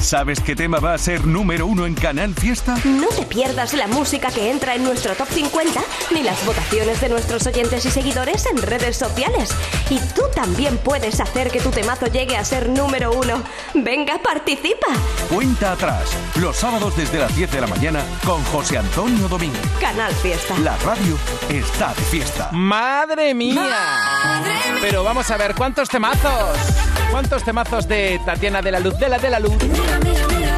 ¿Sabes 0.05 0.39
qué 0.39 0.55
tema 0.55 0.79
va 0.79 0.93
a 0.93 0.99
ser 0.99 1.25
número 1.25 1.65
uno 1.65 1.87
en 1.87 1.95
Canal 1.95 2.35
Fiesta? 2.35 2.77
No 2.85 3.07
te 3.07 3.23
pierdas 3.25 3.73
la 3.73 3.87
música 3.87 4.29
que 4.29 4.51
entra 4.51 4.75
en 4.75 4.83
nuestro 4.83 5.15
top 5.15 5.27
50 5.27 5.81
ni 6.11 6.21
las 6.21 6.45
votaciones 6.45 7.01
de 7.01 7.09
nuestros 7.09 7.47
oyentes 7.47 7.83
y 7.87 7.89
seguidores 7.89 8.45
en 8.45 8.61
redes 8.61 8.97
sociales. 8.97 9.49
Y 9.89 9.97
tú 10.13 10.21
también 10.35 10.77
puedes 10.77 11.19
hacer 11.19 11.49
que 11.49 11.59
tu 11.59 11.71
temazo 11.71 12.05
llegue 12.05 12.37
a 12.37 12.45
ser 12.45 12.69
número 12.69 13.13
uno. 13.13 13.41
Venga, 13.73 14.19
participa. 14.19 14.85
Cuenta 15.27 15.71
atrás, 15.71 16.15
los 16.39 16.55
sábados 16.55 16.95
desde 16.95 17.17
las 17.17 17.35
10 17.35 17.51
de 17.53 17.61
la 17.61 17.67
mañana 17.67 18.03
con 18.23 18.43
José 18.43 18.77
Antonio 18.77 19.27
Domínguez. 19.27 19.63
Canal 19.81 20.13
Fiesta. 20.13 20.55
La 20.59 20.77
radio 20.85 21.17
está 21.49 21.95
de 21.95 22.01
fiesta. 22.03 22.49
¡Madre 22.51 23.33
mía! 23.33 24.43
Pero 24.81 25.03
vamos 25.03 25.31
a 25.31 25.37
ver, 25.37 25.55
¿cuántos 25.55 25.89
temazos? 25.89 26.59
¿Cuántos 27.09 27.43
temazos 27.43 27.87
de 27.87 28.19
Tatiana 28.23 28.61
de 28.61 28.71
la 28.71 28.79
Luz, 28.79 28.99
de 28.99 29.09
la 29.09 29.17
de 29.17 29.29
la 29.29 29.39
Luz? 29.39 29.53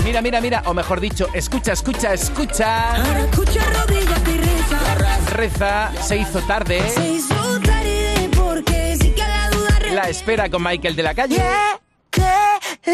Mira, 0.03 0.21
mira, 0.21 0.41
mira, 0.41 0.63
o 0.65 0.73
mejor 0.73 0.99
dicho, 0.99 1.27
escucha, 1.33 1.73
escucha, 1.73 2.13
escucha. 2.13 2.95
Escucha 3.19 3.61
rodillas 3.73 4.19
y 4.27 4.37
reza. 4.37 4.95
Reza, 5.31 5.91
se 6.01 6.17
hizo 6.17 6.39
tarde. 6.41 6.89
Se 6.89 7.07
hizo 7.09 7.59
tarde 7.59 8.29
porque 8.35 8.97
sí 8.99 9.11
que 9.11 9.21
la 9.21 9.49
duda 9.49 9.79
La 9.93 10.09
espera 10.09 10.49
con 10.49 10.63
Michael 10.63 10.95
de 10.95 11.03
la 11.03 11.13
calle. 11.13 11.43
Que 12.09 12.21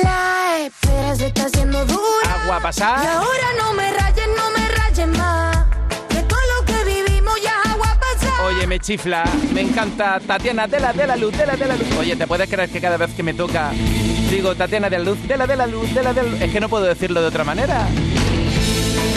la 0.03 0.57
espera 0.65 1.15
se 1.15 1.27
está 1.27 1.45
haciendo 1.45 1.85
dura. 1.85 2.41
Agua 2.43 2.57
Y 2.59 2.63
pasar. 2.63 3.05
ahora 3.07 3.47
no 3.59 3.73
me 3.73 3.93
rayen, 3.93 4.29
no 4.35 4.49
me 4.51 4.67
rayen 4.69 5.11
más. 5.11 5.65
De 6.09 6.21
todo 6.23 6.39
lo 6.57 6.65
que 6.65 6.83
vivimos 6.83 7.39
ya 7.41 7.53
es 7.63 7.71
agua 7.71 7.97
pasada. 7.99 8.43
Oye, 8.47 8.67
me 8.67 8.79
chifla, 8.79 9.23
me 9.53 9.61
encanta 9.61 10.19
Tatiana 10.19 10.67
de 10.67 10.79
la 10.79 10.91
de 10.91 11.07
la 11.07 11.15
luz, 11.15 11.37
de 11.37 11.45
la 11.45 11.55
de 11.55 11.65
la 11.67 11.75
luz. 11.77 11.87
Oye, 11.99 12.15
¿te 12.15 12.27
puedes 12.27 12.49
creer 12.49 12.69
que 12.69 12.81
cada 12.81 12.97
vez 12.97 13.11
que 13.13 13.23
me 13.23 13.33
toca 13.33 13.71
digo 14.33 14.55
Tatiana 14.55 14.89
de 14.89 14.97
la 14.97 15.03
luz, 15.03 15.27
de 15.27 15.37
la 15.37 15.45
de 15.45 15.55
la 15.55 15.67
luz, 15.67 15.93
de 15.93 16.01
la 16.03 16.11
de 16.13 16.23
la 16.23 16.29
luz? 16.29 16.41
Es 16.41 16.51
que 16.51 16.59
no 16.59 16.67
puedo 16.67 16.85
decirlo 16.85 17.21
de 17.21 17.27
otra 17.27 17.43
manera. 17.43 17.87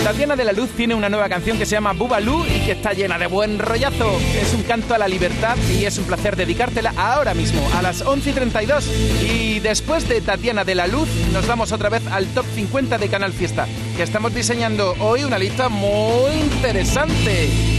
Tatiana 0.04 0.36
de 0.36 0.44
la 0.44 0.52
Luz 0.52 0.70
tiene 0.76 0.94
una 0.94 1.08
nueva 1.08 1.28
canción 1.28 1.58
que 1.58 1.66
se 1.66 1.72
llama 1.72 1.92
Bubalú 1.92 2.44
y 2.44 2.64
que 2.64 2.72
está 2.72 2.92
llena 2.92 3.18
de 3.18 3.26
buen 3.26 3.58
rollazo. 3.58 4.20
Es 4.40 4.54
un 4.54 4.62
canto 4.62 4.94
a 4.94 4.98
la 4.98 5.08
libertad 5.08 5.56
y 5.68 5.84
es 5.84 5.98
un 5.98 6.04
placer 6.04 6.36
dedicártela 6.36 6.92
ahora 6.96 7.34
mismo, 7.34 7.60
a 7.76 7.82
las 7.82 8.02
11 8.02 8.30
y 8.30 8.32
32. 8.32 8.86
Y 9.22 9.58
después 9.60 10.08
de 10.08 10.20
Tatiana 10.20 10.64
de 10.64 10.76
la 10.76 10.86
Luz, 10.86 11.08
nos 11.32 11.46
vamos 11.48 11.72
otra 11.72 11.88
vez 11.88 12.06
al 12.06 12.26
top 12.28 12.44
50 12.54 12.98
de 12.98 13.08
Canal 13.08 13.32
Fiesta, 13.32 13.66
que 13.96 14.04
estamos 14.04 14.32
diseñando 14.32 14.94
hoy 15.00 15.24
una 15.24 15.40
lista 15.40 15.68
muy 15.68 16.30
interesante. 16.40 17.75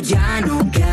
Ya 0.00 0.40
no 0.40 0.91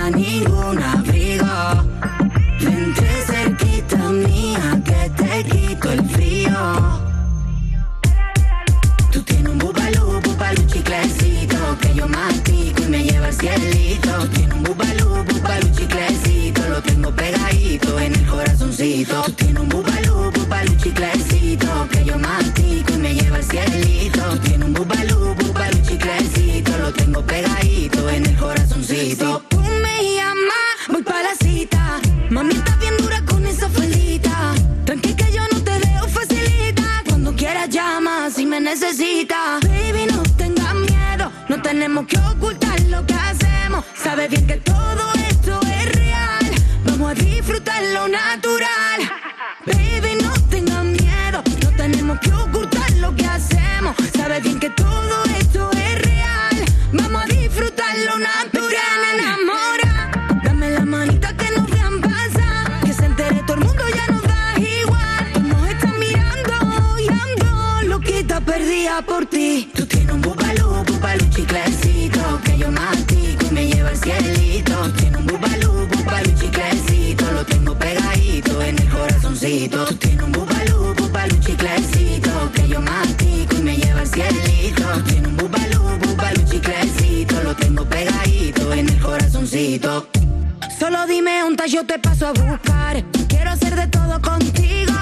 Solo 90.79 91.05
dime 91.05 91.43
un 91.43 91.57
yo 91.67 91.85
te 91.85 91.99
paso 91.99 92.27
a 92.27 92.31
buscar. 92.31 93.03
Quiero 93.27 93.51
hacer 93.51 93.75
de 93.75 93.87
todo 93.87 94.21
contigo. 94.21 94.93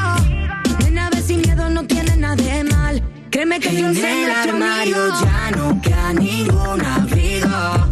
Nena, 0.79 1.11
ve 1.11 1.21
sin 1.21 1.41
miedo, 1.41 1.69
no 1.69 1.85
tiene 1.85 2.17
nada 2.17 2.35
de 2.37 2.63
mal. 2.63 3.03
Créeme 3.29 3.59
que 3.59 3.79
yo 3.79 3.89
En 3.89 3.97
el 3.97 4.31
armario 4.31 5.13
amigo. 5.13 5.19
ya 5.23 5.51
no 5.51 5.79
queda 5.79 6.13
ningún 6.13 6.81
abrigo. 6.83 7.87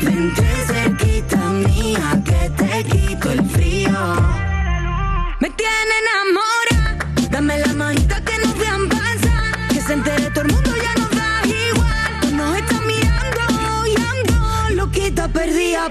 Vente 0.00 0.42
cerquita 0.66 1.36
mía, 1.50 2.20
que 2.24 2.50
te 2.50 2.84
quito 2.84 3.30
el 3.30 3.48
frío. 3.50 4.16
Me 5.38 5.48
tiene 5.50 5.94
enamora. 6.02 6.98
Dame 7.30 7.56
la 7.58 7.72
manita 7.72 8.20
que 8.24 8.36
nos 8.38 8.58
vean 8.58 8.88
pasar. 8.88 9.68
Que 9.68 9.80
se 9.80 9.92
entere 9.92 10.28
todo 10.30 10.42
el 10.44 10.52
mundo, 10.54 10.70
ya 10.74 11.00
nos 11.00 11.03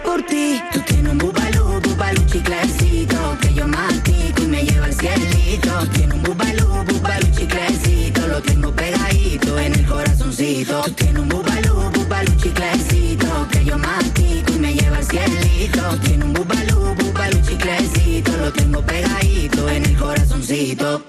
por 0.04 0.24
ti. 0.24 0.62
Tú 0.72 0.80
tienes 0.82 1.12
un 1.12 1.18
bubalú, 1.18 1.82
bubalú 1.82 2.26
chiclecito. 2.26 3.38
Que 3.42 3.54
yo 3.54 3.68
mastico 3.68 4.42
y 4.42 4.48
me 4.48 4.64
lleva 4.64 4.86
al 4.86 4.94
cielito. 4.94 5.72
Tienes 5.94 6.16
un 6.16 6.24
bubalú, 6.24 6.84
bubalú 6.86 7.28
chiclecito. 7.36 8.28
Lo 8.28 8.42
tengo 8.42 8.72
pegadito 8.72 9.60
en 9.60 9.74
el 9.74 9.86
corazoncito. 9.86 10.82
Tú 10.84 10.92
tienes 10.94 11.22
un 11.22 11.28
bubalú, 11.28 11.92
bubalú 11.92 12.32
chiclecito. 12.38 13.48
Que 13.52 13.66
yo 13.66 13.78
mastico 13.78 14.54
y 14.54 14.60
me 14.60 14.74
lleva 14.74 14.98
al 14.98 15.06
cielito. 15.06 15.98
Tienes 16.02 16.26
un 16.28 16.34
bubalú, 16.34 16.96
bubalú 16.96 17.42
chiclecito. 17.46 18.32
Lo 18.38 18.54
tengo 18.54 18.82
pegadito 18.82 19.70
en 19.70 19.86
el 19.86 19.98
corazoncito. 19.98 21.04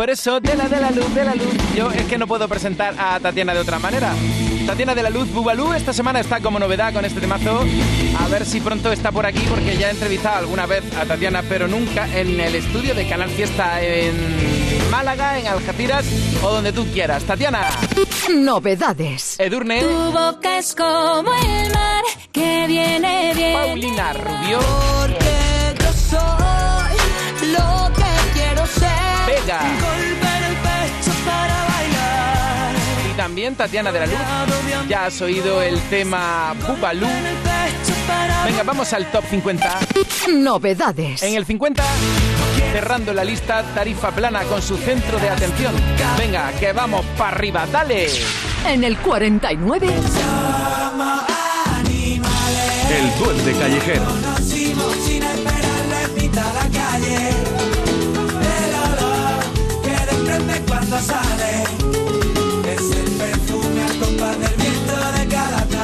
Por 0.00 0.08
eso, 0.08 0.40
de 0.40 0.56
la 0.56 0.66
de 0.66 0.80
la 0.80 0.90
luz, 0.90 1.14
de 1.14 1.24
la 1.26 1.34
luz. 1.34 1.52
Yo 1.76 1.90
es 1.90 2.06
que 2.06 2.16
no 2.16 2.26
puedo 2.26 2.48
presentar 2.48 2.94
a 2.98 3.20
Tatiana 3.20 3.52
de 3.52 3.60
otra 3.60 3.78
manera. 3.78 4.14
Tatiana 4.66 4.94
de 4.94 5.02
la 5.02 5.10
Luz 5.10 5.30
Bubalú 5.30 5.74
esta 5.74 5.92
semana 5.92 6.20
está 6.20 6.40
como 6.40 6.58
novedad 6.58 6.94
con 6.94 7.04
este 7.04 7.20
temazo. 7.20 7.66
A 8.18 8.28
ver 8.28 8.46
si 8.46 8.62
pronto 8.62 8.90
está 8.90 9.12
por 9.12 9.26
aquí 9.26 9.40
porque 9.46 9.76
ya 9.76 9.88
he 9.88 9.90
entrevistado 9.90 10.38
alguna 10.38 10.64
vez 10.64 10.82
a 10.96 11.04
Tatiana, 11.04 11.42
pero 11.46 11.68
nunca 11.68 12.08
en 12.18 12.40
el 12.40 12.54
estudio 12.54 12.94
de 12.94 13.06
Canal 13.10 13.28
Fiesta 13.28 13.82
en 13.82 14.90
Málaga, 14.90 15.38
en 15.38 15.48
Algeciras 15.48 16.06
o 16.42 16.50
donde 16.50 16.72
tú 16.72 16.86
quieras. 16.94 17.22
Tatiana. 17.24 17.68
Novedades. 18.34 19.38
Edurne. 19.38 19.82
Tu 19.82 20.12
boca 20.12 20.56
es 20.56 20.74
como 20.74 21.30
el 21.34 21.72
mar 21.74 22.04
que 22.32 22.64
viene 22.66 23.34
bien. 23.34 23.52
Paulina 23.52 24.14
Rubio. 24.14 24.60
Porque 24.60 25.74
yo 25.78 25.92
soy 25.92 27.52
lo. 27.52 27.79
Vega. 29.42 29.60
Golpear 29.80 30.42
el 30.42 30.56
pecho 30.56 31.12
para 31.24 31.64
bailar. 31.64 32.74
Y 33.10 33.16
también 33.16 33.54
Tatiana 33.54 33.92
de 33.92 34.00
la 34.00 34.06
Luz. 34.06 34.18
Ya 34.88 35.06
has 35.06 35.20
oído 35.20 35.62
el 35.62 35.80
tema 35.82 36.54
Bubalú. 36.66 37.06
Venga, 38.44 38.62
vamos 38.62 38.92
al 38.92 39.10
top 39.10 39.24
50. 39.30 39.78
Novedades. 40.32 41.22
En 41.22 41.34
el 41.34 41.44
50, 41.44 41.82
cerrando 42.72 43.12
la 43.12 43.22
lista, 43.22 43.62
tarifa 43.74 44.10
plana 44.10 44.42
con 44.44 44.62
su 44.62 44.76
centro 44.76 45.18
de 45.18 45.28
atención. 45.28 45.74
Venga, 46.18 46.50
que 46.58 46.72
vamos 46.72 47.04
para 47.16 47.36
arriba, 47.36 47.66
dale. 47.70 48.08
En 48.66 48.84
el 48.84 48.96
49. 48.98 49.88
El 52.90 53.18
duende 53.18 53.52
callejero. 53.52 54.04
Conocimos 54.04 54.94
sin 55.06 55.20
la 55.20 56.68
calle. 56.72 57.59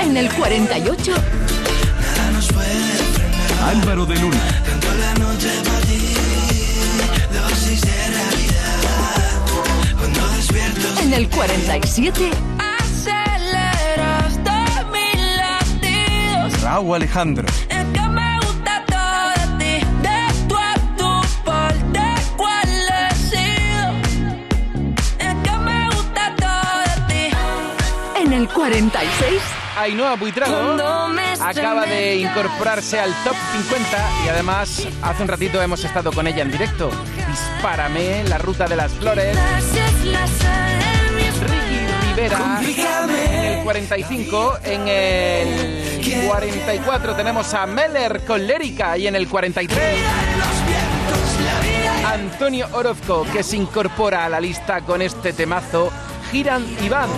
En 0.01 0.17
el 0.17 0.29
48. 0.33 1.13
Nada 1.13 2.31
nos 2.33 2.49
puede 2.49 2.67
frenar. 3.15 3.69
Álvaro 3.69 4.05
de 4.05 4.17
Luna. 4.17 4.63
Canto 4.67 4.89
la 4.95 5.15
noche 5.15 5.49
para 5.65 5.81
ti. 5.83 6.01
Dosis 7.33 7.81
de 7.83 8.09
realidad. 8.09 8.83
Cuando 9.97 10.27
despierto. 10.37 11.01
En 11.01 11.13
el 11.13 11.29
47. 11.29 12.31
Aceleras 12.81 14.35
de 14.43 14.85
mis 14.91 15.17
latidos. 15.37 16.63
Raúl 16.63 16.97
Alejandro. 16.97 17.47
El 28.37 28.49
46. 28.49 29.43
Ainhoa 29.79 30.17
Buitrago 30.17 30.77
acaba 31.41 31.87
de 31.87 32.17
incorporarse 32.17 33.01
al 33.01 33.13
top 33.25 33.35
50 33.53 34.11
y 34.25 34.29
además 34.29 34.87
hace 35.03 35.23
un 35.23 35.29
ratito 35.29 35.63
hemos 35.63 35.83
estado 35.85 36.13
con 36.13 36.27
ella 36.27 36.43
en 36.43 36.51
directo. 36.51 36.91
Dispárame, 37.29 38.25
la 38.25 38.39
ruta 38.39 38.67
de 38.67 38.77
las 38.77 38.93
flores. 38.93 39.37
Ricky 41.41 41.87
Rivera 42.09 42.61
en 42.61 43.59
el 43.59 43.65
45, 43.65 44.59
en 44.65 44.89
el 44.89 46.27
44 46.27 47.15
tenemos 47.17 47.55
a 47.55 47.67
Meller 47.67 48.25
con 48.25 48.47
Lérica 48.47 48.99
y 48.99 49.07
en 49.07 49.17
el 49.17 49.29
43 49.29 49.81
Antonio 52.05 52.69
Orozco 52.73 53.27
que 53.33 53.43
se 53.43 53.57
incorpora 53.57 54.27
a 54.27 54.29
la 54.29 54.41
lista 54.41 54.83
con 54.83 55.01
este 55.01 55.33
temazo 55.33 55.91
Giran 56.31 56.67
y 56.83 56.89
van. 56.89 57.09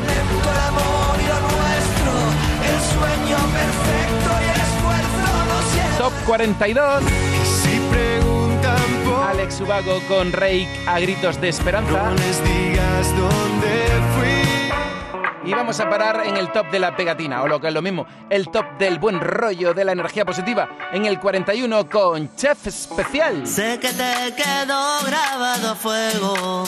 42 6.29 7.03
Si 7.43 7.81
preguntan 7.91 8.77
por 9.07 9.23
Alex 9.29 9.63
Ubago 9.63 9.99
con 10.09 10.31
Reik 10.31 10.69
a 10.87 11.01
gritos 11.01 11.41
de 11.41 11.49
esperanza. 11.49 11.91
no 11.91 12.11
les 12.11 12.45
digas 12.45 13.09
dónde 13.17 13.71
fui. 14.15 15.51
Y 15.51 15.55
vamos 15.55 15.81
a 15.81 15.89
parar 15.89 16.27
en 16.27 16.37
el 16.37 16.53
top 16.53 16.71
de 16.71 16.81
la 16.81 16.95
pegatina, 16.95 17.43
o 17.43 17.49
lo 17.49 17.59
que 17.59 17.69
es 17.69 17.73
lo 17.73 17.81
mismo, 17.81 18.05
el 18.29 18.51
top 18.51 18.67
del 18.79 18.99
buen 18.99 19.19
rollo, 19.21 19.73
de 19.73 19.87
la 19.87 19.93
energía 19.93 20.27
positiva, 20.27 20.69
en 20.93 21.07
el 21.07 21.19
41 21.19 21.89
con 21.89 22.37
Chef 22.37 22.67
Especial. 22.67 23.47
Sé 23.47 23.79
que 23.81 23.89
te 23.89 24.35
quedó 24.37 25.01
grabado 25.07 25.71
a 25.71 25.75
fuego 25.75 26.65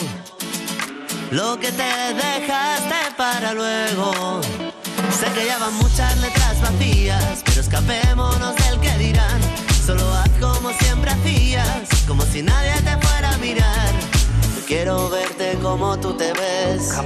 lo 1.29 1.59
que 1.59 1.71
te 1.71 2.13
dejaste 2.15 3.15
para 3.15 3.53
luego. 3.53 4.41
Sé 5.21 5.27
que 5.33 5.45
ya 5.45 5.59
van 5.59 5.75
muchas 5.75 6.17
letras 6.19 6.59
vacías, 6.61 7.43
pero 7.45 7.61
escapémonos 7.61 8.55
del 8.55 8.79
que 8.79 8.89
dirán. 8.97 9.39
Solo 9.85 10.01
haz 10.15 10.31
como 10.39 10.71
siempre 10.79 11.11
hacías, 11.11 11.87
como 12.07 12.23
si 12.23 12.41
nadie 12.41 12.73
te 12.81 12.97
fuera 13.05 13.31
a 13.31 13.37
mirar. 13.37 13.91
Yo 14.55 14.65
quiero 14.65 15.09
verte 15.09 15.59
como 15.61 15.95
tú 15.99 16.17
te 16.17 16.33
ves. 16.33 16.97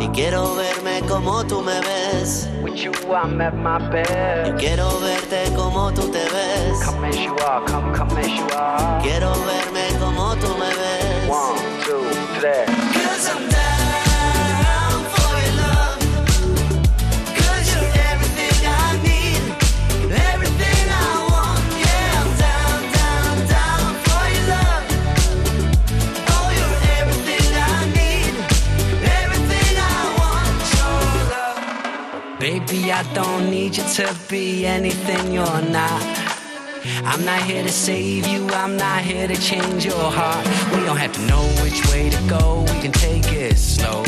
Y 0.00 0.08
quiero 0.08 0.54
verme 0.54 1.02
como 1.06 1.44
tú 1.44 1.60
me 1.60 1.78
ves. 1.80 2.48
Y 2.64 4.52
quiero 4.52 4.98
verte 5.00 5.52
como 5.54 5.92
tú 5.92 6.10
te 6.10 6.24
ves. 6.24 6.78
Quiero 9.02 9.30
verme 9.44 9.98
como 10.00 10.34
tú 10.36 10.48
me 10.56 10.70
ves. 10.70 11.28
Cause 13.04 13.28
I'm 13.28 13.48
down 13.50 13.63
Baby, 32.84 32.92
I 32.92 33.14
don't 33.14 33.50
need 33.50 33.78
you 33.78 33.82
to 33.94 34.14
be 34.28 34.66
anything 34.66 35.32
you're 35.32 35.62
not. 35.72 36.02
I'm 37.02 37.24
not 37.24 37.42
here 37.44 37.62
to 37.62 37.70
save 37.70 38.26
you, 38.26 38.46
I'm 38.50 38.76
not 38.76 39.00
here 39.00 39.26
to 39.26 39.36
change 39.36 39.86
your 39.86 40.10
heart. 40.10 40.44
We 40.74 40.84
don't 40.84 40.98
have 40.98 41.12
to 41.12 41.22
know 41.22 41.44
which 41.62 41.80
way 41.90 42.10
to 42.10 42.20
go, 42.28 42.60
we 42.60 42.80
can 42.82 42.92
take 42.92 43.32
it 43.32 43.56
slow. 43.56 44.04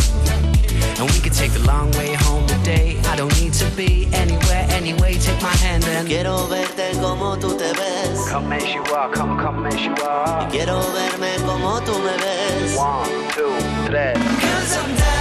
And 0.99 1.11
we 1.11 1.21
can 1.21 1.33
take 1.33 1.53
the 1.53 1.65
long 1.67 1.91
way 1.93 2.13
home 2.17 2.47
today. 2.47 3.01
I 3.07 3.17
don't 3.17 3.35
need 3.41 3.55
to 3.55 3.71
be 3.77 4.09
anywhere, 4.13 4.67
anyway. 4.69 5.15
Take 5.15 5.41
my 5.41 5.57
hand 5.65 5.85
and 5.85 6.07
Quiero 6.07 6.47
verte 6.47 6.93
como 7.01 7.37
tú 7.39 7.57
te 7.57 7.73
ves. 7.81 8.29
come 8.29 8.53
as 8.53 8.75
you 8.75 8.83
are, 8.95 9.11
come, 9.11 9.39
come 9.39 9.67
as 9.69 9.81
you 9.81 9.95
are. 10.05 10.51
Quiero 10.51 10.83
verme 10.93 11.35
como 11.47 11.81
tú 11.81 11.95
me 12.05 12.15
ves. 12.19 12.77
One, 12.77 13.09
two, 13.33 13.57
three. 13.87 14.13
Cause 14.13 14.77
I'm 14.77 14.97
down 14.97 15.16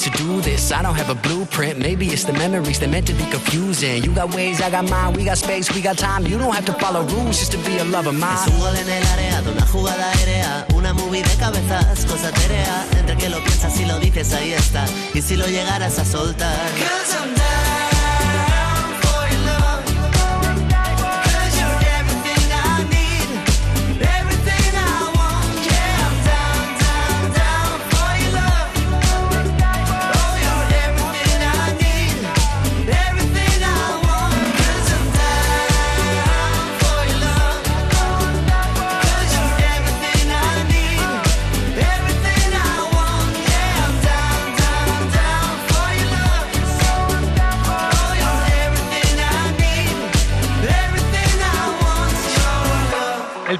ways 0.00 0.10
to 0.10 0.24
do 0.24 0.40
this. 0.40 0.72
I 0.72 0.82
don't 0.82 0.96
have 0.96 1.10
a 1.10 1.14
blueprint. 1.14 1.78
Maybe 1.78 2.06
it's 2.06 2.24
the 2.24 2.32
memories 2.32 2.78
that 2.80 2.90
meant 2.90 3.06
to 3.08 3.12
be 3.14 3.24
confusing. 3.30 4.02
You 4.02 4.14
got 4.14 4.34
ways, 4.34 4.60
I 4.60 4.70
got 4.70 4.88
mine. 4.88 5.14
We 5.14 5.24
got 5.24 5.38
space, 5.38 5.74
we 5.74 5.80
got 5.80 5.98
time. 5.98 6.26
You 6.26 6.38
don't 6.38 6.54
have 6.54 6.66
to 6.66 6.72
follow 6.74 7.02
rules 7.02 7.38
just 7.38 7.52
to 7.52 7.58
be 7.58 7.78
a 7.78 7.84
lover 7.84 8.10
of 8.10 8.16
Es 8.16 8.46
un 8.48 8.60
gol 8.60 8.76
en 8.76 8.88
el 8.88 9.06
área 9.06 9.42
de 9.42 9.50
una 9.50 9.66
jugada 9.66 10.10
aérea, 10.12 10.66
una 10.74 10.92
movie 10.92 11.22
de 11.22 11.34
cabezas, 11.36 12.04
cosa 12.06 12.30
terea. 12.32 12.86
Entre 12.98 13.16
que 13.16 13.28
lo 13.28 13.38
piensas 13.42 13.78
y 13.80 13.84
lo 13.84 13.98
dices, 13.98 14.32
ahí 14.32 14.52
está. 14.52 14.84
Y 15.14 15.22
si 15.22 15.36
lo 15.36 15.46
llegaras 15.46 15.98
a 15.98 16.04
soltar. 16.04 16.56
Cause 16.78 17.14
I'm 17.14 17.34
down 17.34 17.59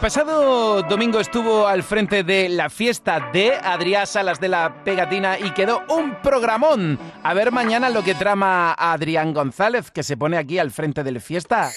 pasado 0.01 0.83
domingo 0.83 1.21
estuvo 1.21 1.67
al 1.67 1.83
frente 1.83 2.25
de 2.25 2.49
la 2.49 2.71
fiesta 2.71 3.31
de 3.33 3.53
Adrián 3.53 4.07
Salas 4.07 4.41
de 4.41 4.49
la 4.49 4.83
Pegatina 4.83 5.39
y 5.39 5.51
quedó 5.51 5.83
un 5.89 6.17
programón. 6.23 6.99
A 7.23 7.35
ver 7.35 7.53
mañana 7.53 7.91
lo 7.91 8.03
que 8.03 8.15
trama 8.15 8.73
Adrián 8.73 9.35
González, 9.35 9.91
que 9.91 10.03
se 10.03 10.17
pone 10.17 10.39
aquí 10.39 10.59
al 10.59 10.71
frente 10.71 11.05
del 11.05 11.21
fiesta. 11.21 11.71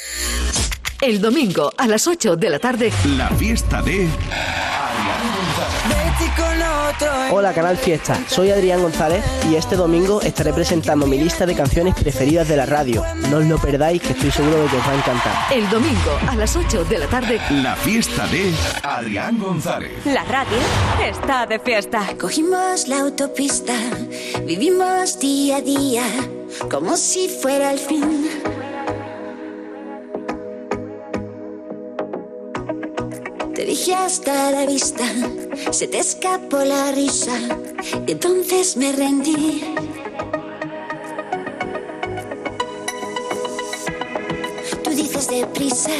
El 1.01 1.19
domingo 1.19 1.71
a 1.77 1.85
las 1.85 2.07
8 2.07 2.37
de 2.37 2.49
la 2.49 2.59
tarde. 2.59 2.93
La 3.17 3.27
fiesta 3.29 3.81
de 3.81 4.07
De. 4.07 4.62
Hola 7.31 7.53
Canal 7.53 7.77
Fiesta, 7.77 8.17
soy 8.27 8.51
Adrián 8.51 8.81
González 8.81 9.23
y 9.49 9.55
este 9.55 9.75
domingo 9.75 10.21
estaré 10.21 10.51
presentando 10.53 11.07
mi 11.07 11.17
lista 11.17 11.45
de 11.45 11.55
canciones 11.55 11.95
preferidas 11.95 12.47
de 12.47 12.57
la 12.57 12.65
radio. 12.65 13.03
No 13.29 13.37
os 13.37 13.45
lo 13.45 13.57
perdáis 13.57 14.01
que 14.01 14.13
estoy 14.13 14.31
seguro 14.31 14.63
de 14.63 14.69
que 14.69 14.77
os 14.77 14.87
va 14.87 14.91
a 14.91 14.95
encantar. 14.95 15.33
El 15.53 15.69
domingo 15.69 16.19
a 16.27 16.35
las 16.35 16.55
8 16.55 16.83
de 16.85 16.99
la 16.99 17.07
tarde. 17.07 17.39
La 17.49 17.75
fiesta 17.75 18.27
de 18.27 18.53
Adrián 18.83 19.39
González. 19.39 20.05
La 20.05 20.23
radio 20.25 20.57
está 21.03 21.45
de 21.45 21.59
fiesta. 21.59 22.01
Cogimos 22.19 22.87
la 22.87 22.99
autopista, 22.99 23.75
vivimos 24.45 25.19
día 25.19 25.57
a 25.57 25.61
día, 25.61 26.03
como 26.69 26.97
si 26.97 27.29
fuera 27.29 27.71
el 27.71 27.79
fin. 27.79 28.52
Te 33.63 33.69
dije 33.69 33.95
hasta 33.95 34.51
la 34.51 34.65
vista, 34.65 35.05
se 35.71 35.87
te 35.87 35.99
escapó 35.99 36.57
la 36.65 36.91
risa, 36.91 37.31
y 38.05 38.11
entonces 38.11 38.75
me 38.75 38.91
rendí. 38.91 39.63
Tú 44.83 44.89
dices 44.89 45.29
deprisa, 45.29 45.91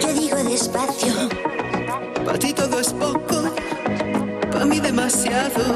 yo 0.00 0.12
digo 0.12 0.36
despacio. 0.44 1.12
Para 2.24 2.38
ti 2.38 2.52
todo 2.52 2.78
es 2.78 2.92
poco, 2.92 3.52
para 4.52 4.64
mí 4.64 4.78
demasiado. 4.78 5.74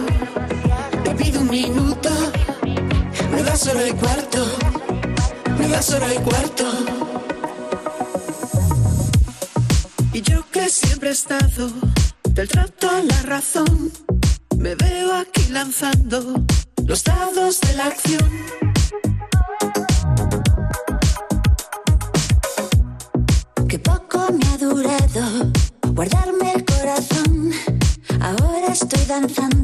Te 1.03 1.11
pido 1.17 1.41
un 1.41 1.51
minuto, 1.51 2.11
me 3.33 3.43
das 3.43 3.59
solo 3.59 3.81
el 3.81 3.97
cuarto, 3.97 4.47
me 5.59 5.67
das 5.67 5.87
solo 5.87 6.07
el 6.07 6.23
cuarto. 6.23 7.08
Del 11.09 12.49
trato 12.49 12.91
a 12.91 13.01
la 13.01 13.23
razón, 13.23 13.91
me 14.59 14.75
veo 14.75 15.15
aquí 15.15 15.47
lanzando 15.51 16.45
los 16.85 17.03
dados 17.03 17.63
de 17.63 17.73
la 17.77 17.87
acción. 17.87 18.31
Que 23.67 23.79
poco 23.79 24.27
me 24.35 24.47
ha 24.49 24.59
durado 24.59 25.51
guardarme 25.95 26.53
el 26.53 26.65
corazón. 26.67 27.53
Ahora 28.21 28.67
estoy 28.71 29.07
danzando 29.07 29.58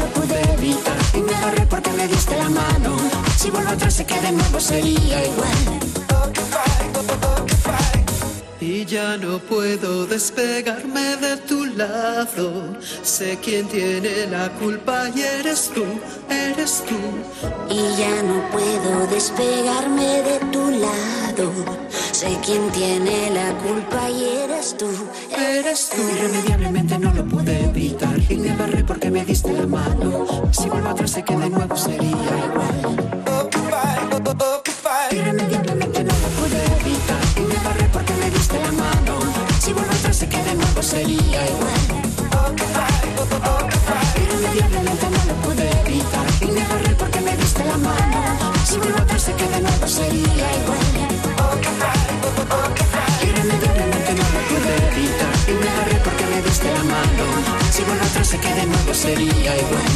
lo 0.00 0.06
pude 0.16 0.40
evitar 0.54 0.98
y 1.14 1.20
me 1.20 1.34
agarré 1.34 1.66
porque 1.66 1.90
me 1.92 2.08
diste 2.08 2.36
la 2.36 2.48
mano. 2.48 2.96
Si 3.38 3.50
vuelvo 3.50 3.70
atrás 3.70 3.94
sé 3.94 4.04
que 4.04 4.18
de 4.20 4.32
nuevo 4.32 4.58
sería 4.58 5.26
igual. 5.26 5.60
Y 8.60 8.84
ya 8.84 9.16
no 9.16 9.38
puedo 9.38 10.06
despegarme 10.06 11.16
de 11.16 11.36
tu 11.48 11.64
lado. 11.64 12.76
Sé 13.02 13.38
quién 13.42 13.66
tiene 13.68 14.26
la 14.26 14.50
culpa 14.60 15.08
y 15.14 15.22
eres 15.22 15.70
tú, 15.74 15.84
eres 16.28 16.84
tú. 16.88 17.00
Y 17.68 17.80
ya 18.00 18.22
no 18.22 18.36
puedo 18.50 19.06
despegarme 19.06 20.22
de 20.28 20.38
tu 20.52 20.70
lado. 20.84 21.46
Sé 22.12 22.38
quién 22.44 22.70
tiene 22.70 23.30
la 23.30 23.48
culpa 23.64 24.10
y 24.10 24.24
eres 24.44 24.76
tú, 24.76 24.90
eres 25.36 25.88
tú. 25.88 26.02
Irremediablemente 26.16 26.98
no 26.98 27.14
lo 27.14 27.24
pude 27.24 27.64
evitar 27.64 28.19
y 28.30 28.36
me 28.36 28.50
agarré 28.50 28.84
porque 28.84 29.10
me 29.10 29.24
diste 29.24 29.52
la 29.52 29.66
mano. 29.66 30.26
Si 30.52 30.68
vuelvo 30.68 30.90
atrás 30.90 31.10
sé 31.10 31.22
que 31.24 31.36
de 31.36 31.50
nuevo 31.50 31.76
sería 31.76 32.08
igual. 32.08 32.96
Irremediablemente 35.10 36.04
no 36.04 36.14
lo 36.14 36.28
pude 36.38 36.64
evitar 36.80 37.22
y 37.36 37.40
me 37.40 37.56
agarré 37.56 37.88
porque 37.92 38.14
me 38.14 38.30
diste 38.30 38.58
la 38.60 38.72
mano. 38.72 39.18
Si 39.58 39.72
vuelvo 39.72 39.90
atrás 39.90 40.16
sé 40.16 40.28
que 40.28 40.42
de 40.42 40.54
nuevo 40.54 40.82
sería 40.82 41.40
igual. 41.48 41.80
Irremediablemente 44.22 45.06
no 45.10 45.24
lo 45.26 45.34
pude 45.42 45.70
evitar 45.86 46.26
y 46.40 46.46
me 46.52 46.62
agarré 46.62 46.94
porque 46.94 47.20
me 47.20 47.36
diste 47.36 47.64
la 47.64 47.76
mano. 47.78 48.52
Si 48.64 48.78
vuelvo 48.78 48.98
atrás 48.98 49.22
sé 49.22 49.32
que 49.34 49.48
de 49.48 49.60
nuevo 49.60 49.86
sería 49.88 50.46
igual. 50.62 50.78
Irremediablemente 50.94 52.79
Si 57.70 57.82
vuelvo 57.82 58.04
atrás 58.04 58.28
sé 58.28 58.38
que 58.38 58.54
de 58.54 58.66
nuevo 58.66 58.94
sería 58.94 59.56
igual. 59.56 59.92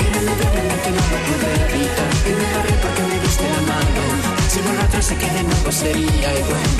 Irremediablemente 0.00 0.90
no 0.90 1.02
lo 1.12 1.18
pude 1.26 1.50
evitar 1.68 2.10
y 2.26 2.32
me 2.38 2.46
agarré 2.46 2.74
porque 2.82 3.02
me 3.02 3.20
diste 3.20 3.44
la 3.44 3.60
mano. 3.72 4.02
Si 4.48 4.60
vuelvo 4.60 4.82
atrás 4.82 5.04
sé 5.06 5.16
que 5.16 5.30
de 5.30 5.42
nuevo 5.42 5.72
sería 5.72 6.38
igual. 6.38 6.70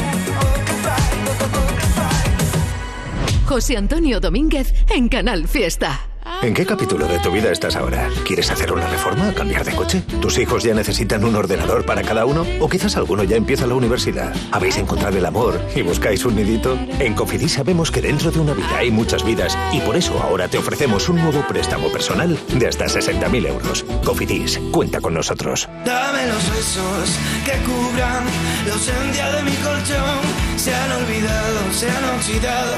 José 3.46 3.76
Antonio 3.76 4.20
Domínguez 4.20 4.72
en 4.88 5.08
Canal 5.08 5.46
Fiesta. 5.46 6.11
¿En 6.42 6.54
qué 6.54 6.66
capítulo 6.66 7.06
de 7.06 7.20
tu 7.20 7.30
vida 7.30 7.52
estás 7.52 7.76
ahora? 7.76 8.08
¿Quieres 8.26 8.50
hacer 8.50 8.72
una 8.72 8.88
reforma? 8.88 9.32
¿Cambiar 9.32 9.64
de 9.64 9.76
coche? 9.76 10.02
¿Tus 10.20 10.38
hijos 10.38 10.64
ya 10.64 10.74
necesitan 10.74 11.24
un 11.24 11.36
ordenador 11.36 11.86
para 11.86 12.02
cada 12.02 12.26
uno? 12.26 12.44
¿O 12.58 12.68
quizás 12.68 12.96
alguno 12.96 13.22
ya 13.22 13.36
empieza 13.36 13.64
la 13.64 13.76
universidad? 13.76 14.34
¿Habéis 14.50 14.76
encontrado 14.76 15.16
el 15.16 15.24
amor 15.24 15.64
y 15.76 15.82
buscáis 15.82 16.24
un 16.24 16.34
nidito? 16.34 16.76
En 16.98 17.14
Cofidis 17.14 17.52
sabemos 17.52 17.92
que 17.92 18.02
dentro 18.02 18.32
de 18.32 18.40
una 18.40 18.54
vida 18.54 18.76
hay 18.76 18.90
muchas 18.90 19.24
vidas 19.24 19.56
y 19.72 19.78
por 19.82 19.94
eso 19.94 20.20
ahora 20.20 20.48
te 20.48 20.58
ofrecemos 20.58 21.08
un 21.08 21.22
nuevo 21.22 21.46
préstamo 21.46 21.92
personal 21.92 22.36
de 22.58 22.66
hasta 22.66 22.86
60.000 22.86 23.46
euros. 23.46 23.84
Cofidis, 24.04 24.58
cuenta 24.72 25.00
con 25.00 25.14
nosotros. 25.14 25.68
Dame 25.84 26.26
los 26.26 26.50
besos 26.50 27.18
que 27.44 27.52
cubran 27.62 28.24
la 28.66 28.72
ausencia 28.72 29.30
de 29.30 29.42
mi 29.44 29.54
colchón. 29.58 30.20
Se 30.56 30.74
han 30.74 30.90
olvidado, 30.90 31.72
se 31.72 31.88
han 31.88 32.04
oxidado 32.16 32.74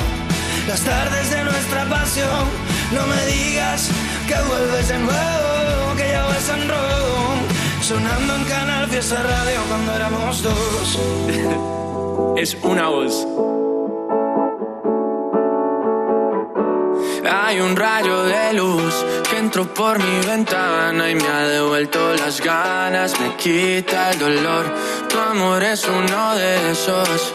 las 0.68 0.80
tardes 0.80 1.30
de 1.30 1.44
nuestra 1.44 1.84
pasión. 1.88 2.63
No 2.92 3.06
me 3.06 3.26
digas 3.26 3.90
que 4.28 4.34
vuelves 4.48 4.88
de 4.88 4.98
nuevo, 4.98 5.96
que 5.96 6.08
ya 6.08 6.24
vas 6.24 6.48
en 6.48 6.68
rojo. 6.68 7.34
Sonando 7.80 8.36
en 8.36 8.44
Canal 8.44 8.88
Fiesta 8.88 9.22
Radio 9.22 9.60
cuando 9.68 9.94
éramos 9.94 10.42
dos. 10.42 10.98
es 12.36 12.56
una 12.62 12.88
voz. 12.88 13.26
Hay 17.30 17.60
un 17.60 17.76
rayo 17.76 18.24
de 18.24 18.52
luz 18.54 18.94
que 19.30 19.38
entró 19.38 19.72
por 19.72 19.98
mi 19.98 20.26
ventana 20.26 21.10
y 21.10 21.14
me 21.14 21.26
ha 21.26 21.46
devuelto 21.46 22.14
las 22.14 22.40
ganas, 22.40 23.18
me 23.20 23.34
quita 23.36 24.10
el 24.10 24.18
dolor. 24.18 24.64
Tu 25.08 25.18
amor 25.18 25.62
es 25.62 25.86
uno 25.86 26.34
de 26.34 26.72
esos 26.72 27.34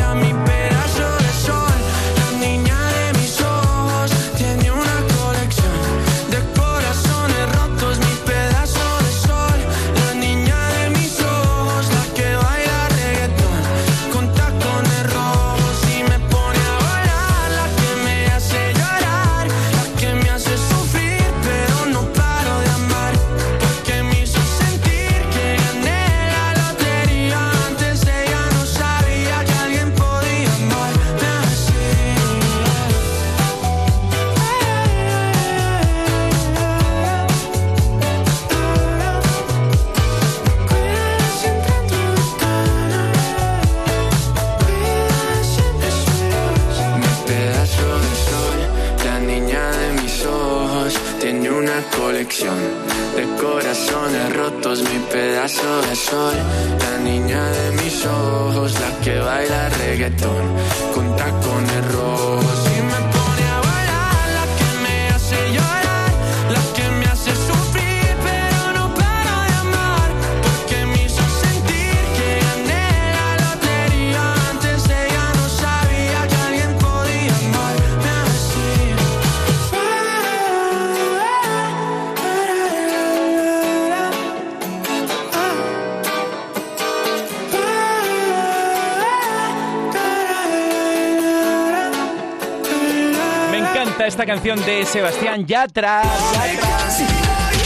canción 94.41 94.65
de 94.65 94.85
Sebastián 94.87 95.45
Yatra. 95.45 96.01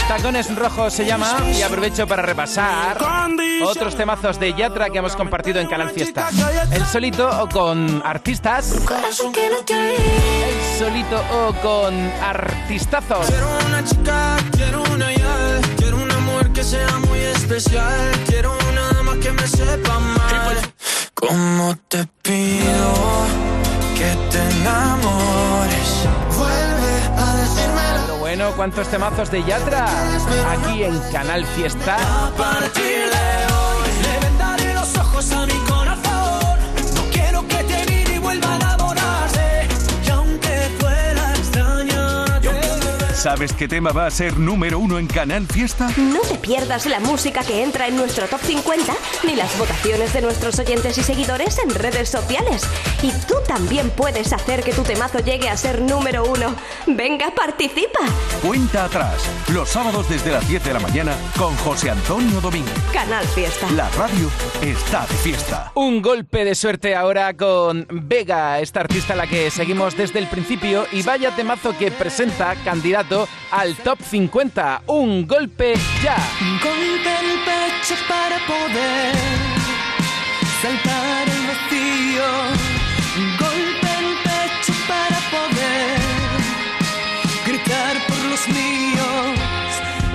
Tacones 0.08 0.54
Rojos 0.54 0.92
se 0.92 1.06
llama 1.06 1.38
y 1.56 1.62
aprovecho 1.62 2.06
para 2.06 2.20
repasar 2.20 2.98
otros 3.64 3.96
temazos 3.96 4.38
de 4.38 4.52
Yatra 4.52 4.90
que 4.90 4.98
hemos 4.98 5.16
compartido 5.16 5.58
en 5.58 5.68
Canal 5.68 5.88
Fiesta. 5.90 6.28
El 6.70 6.84
solito 6.84 7.30
o 7.42 7.48
con 7.48 8.02
artistas. 8.04 8.72
El 8.72 8.82
solito 10.78 11.24
o 11.32 11.54
con 11.62 12.12
artistazos. 12.22 13.26
Quiero 13.26 13.48
una 13.68 13.82
chica, 13.82 14.36
quiero 14.52 14.82
una 14.92 15.14
ya, 15.14 15.60
quiero 15.78 15.96
un 15.96 16.10
amor 16.10 16.52
que 16.52 16.62
sea 16.62 16.98
muy 17.08 17.20
especial, 17.20 18.10
quiero 18.26 18.54
una 18.70 18.92
dama 18.92 19.16
que 19.18 19.32
me 19.32 19.48
sepa 19.48 19.98
mal. 19.98 20.58
¿Cómo 21.14 21.74
te 21.88 22.06
pido 22.20 22.55
¿cuántos 28.56 28.88
temazos 28.88 29.30
de 29.30 29.44
Yatra? 29.44 29.86
Aquí 30.50 30.82
en 30.82 30.98
Canal 31.12 31.44
Fiesta. 31.44 31.96
¿Sabes 43.26 43.52
qué 43.52 43.66
tema 43.66 43.90
va 43.90 44.06
a 44.06 44.10
ser 44.12 44.38
número 44.38 44.78
uno 44.78 45.00
en 45.00 45.08
Canal 45.08 45.48
Fiesta? 45.48 45.90
No 45.96 46.20
te 46.20 46.36
pierdas 46.36 46.86
la 46.86 47.00
música 47.00 47.42
que 47.42 47.64
entra 47.64 47.88
en 47.88 47.96
nuestro 47.96 48.28
top 48.28 48.40
50 48.40 48.92
ni 49.24 49.34
las 49.34 49.58
votaciones 49.58 50.12
de 50.12 50.20
nuestros 50.20 50.60
oyentes 50.60 50.96
y 50.96 51.02
seguidores 51.02 51.58
en 51.58 51.74
redes 51.74 52.08
sociales. 52.08 52.62
Y 53.02 53.10
tú 53.26 53.34
también 53.48 53.90
puedes 53.90 54.32
hacer 54.32 54.62
que 54.62 54.72
tu 54.72 54.84
temazo 54.84 55.18
llegue 55.18 55.48
a 55.48 55.56
ser 55.56 55.82
número 55.82 56.24
uno. 56.24 56.54
Venga, 56.86 57.32
participa. 57.34 57.98
Cuenta 58.46 58.84
atrás, 58.84 59.28
los 59.52 59.70
sábados 59.70 60.08
desde 60.08 60.30
las 60.30 60.48
10 60.48 60.62
de 60.62 60.72
la 60.74 60.78
mañana 60.78 61.16
con 61.36 61.56
José 61.56 61.90
Antonio 61.90 62.40
Domínguez. 62.40 62.74
Canal 62.92 63.26
Fiesta. 63.26 63.68
La 63.72 63.90
radio 63.90 64.30
está 64.62 65.04
de 65.04 65.14
fiesta. 65.14 65.72
Un 65.74 66.00
golpe 66.00 66.44
de 66.44 66.54
suerte 66.54 66.94
ahora 66.94 67.36
con 67.36 67.88
Vega, 67.90 68.60
esta 68.60 68.78
artista 68.82 69.14
a 69.14 69.16
la 69.16 69.26
que 69.26 69.50
seguimos 69.50 69.96
desde 69.96 70.20
el 70.20 70.28
principio 70.28 70.86
y 70.92 71.02
vaya 71.02 71.34
temazo 71.34 71.76
que 71.76 71.90
presenta 71.90 72.54
candidato 72.64 73.15
al 73.50 73.74
top 73.76 73.98
50. 74.02 74.82
Un 74.86 75.26
golpe 75.26 75.74
ya. 76.02 76.16
Golpe 76.62 77.10
en 77.20 77.26
el 77.34 77.40
pecho 77.50 77.94
para 78.08 78.38
poder 78.52 79.14
saltar 80.62 81.28
el 81.36 81.42
vacío. 81.50 82.28
Golpe 83.42 83.88
en 83.98 84.04
el 84.12 84.18
pecho 84.28 84.72
para 84.92 85.18
poder 85.34 85.98
gritar 87.46 87.94
por 88.08 88.20
los 88.30 88.42
míos. 88.48 89.38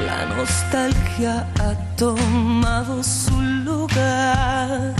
La 0.06 0.26
nostalgia 0.36 1.48
ha 1.60 1.96
tomado 1.96 3.04
su 3.04 3.40
lugar 3.42 4.94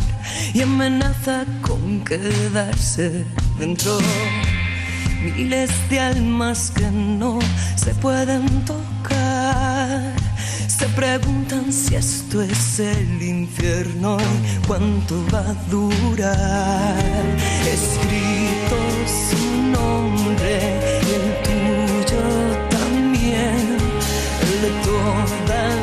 y 0.54 0.62
amenaza 0.62 1.46
con 1.62 2.04
quedarse 2.04 3.26
dentro. 3.60 4.00
Miles 5.22 5.70
de 5.90 6.00
almas 6.00 6.72
que 6.72 6.90
no 6.90 7.38
se 7.76 7.94
pueden 7.94 8.44
tocar. 8.66 10.16
Se 10.68 10.88
preguntan 10.90 11.72
si 11.72 11.96
esto 11.96 12.42
es 12.42 12.80
el 12.80 13.22
infierno 13.22 14.18
y 14.20 14.66
cuánto 14.66 15.24
va 15.32 15.42
a 15.42 15.54
durar. 15.70 16.96
Escrito 17.78 18.78
su 19.30 19.42
nombre 19.78 20.54
y 21.06 21.12
el 21.20 21.28
tuyo 21.46 22.24
también. 22.72 23.78
El 24.42 24.62
de 24.64 24.72
toda 24.84 25.81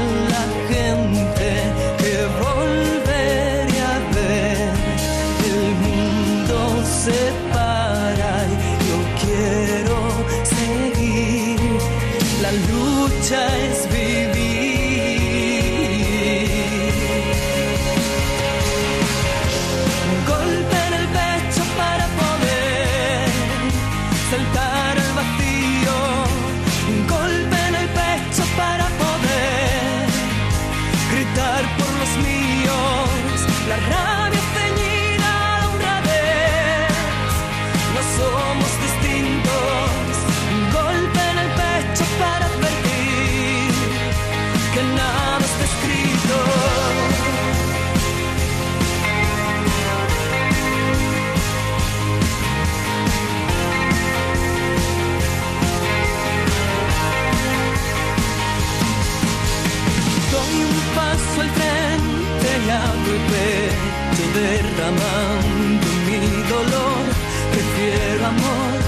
derramando 64.89 65.86
mi 66.07 66.43
dolor. 66.49 67.05
Prefiero 67.53 68.26
amor, 68.26 68.78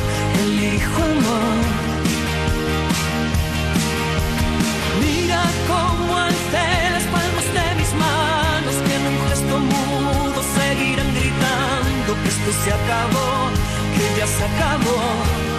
elijo 0.42 1.03
amor. 1.03 1.61
Mira 5.01 5.42
cómo 5.68 6.16
alcé 6.16 6.90
las 6.92 7.05
palmas 7.05 7.46
de 7.57 7.74
mis 7.76 7.92
manos 7.94 8.74
que 8.86 8.94
en 8.94 9.07
un 9.07 9.28
gesto 9.28 9.59
mudo 9.59 10.42
seguirán 10.57 11.14
gritando 11.14 12.14
que 12.22 12.28
esto 12.28 12.51
se 12.64 12.72
acabó, 12.72 13.51
que 13.94 14.18
ya 14.18 14.26
se 14.26 14.44
acabó. 14.44 15.49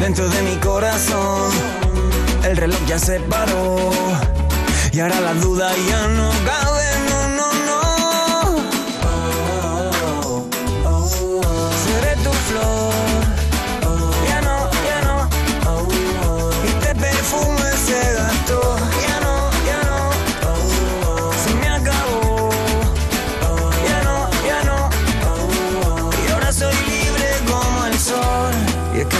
dentro 0.00 0.26
de 0.26 0.40
mi 0.40 0.56
corazón. 0.56 1.52
El 2.44 2.56
reloj 2.56 2.78
ya 2.86 2.98
se 2.98 3.20
paró 3.20 3.90
y 4.90 5.00
ahora 5.00 5.20
las 5.20 5.38
dudas 5.42 5.76
ya 5.86 6.08
no 6.08 6.30
caben, 6.46 6.67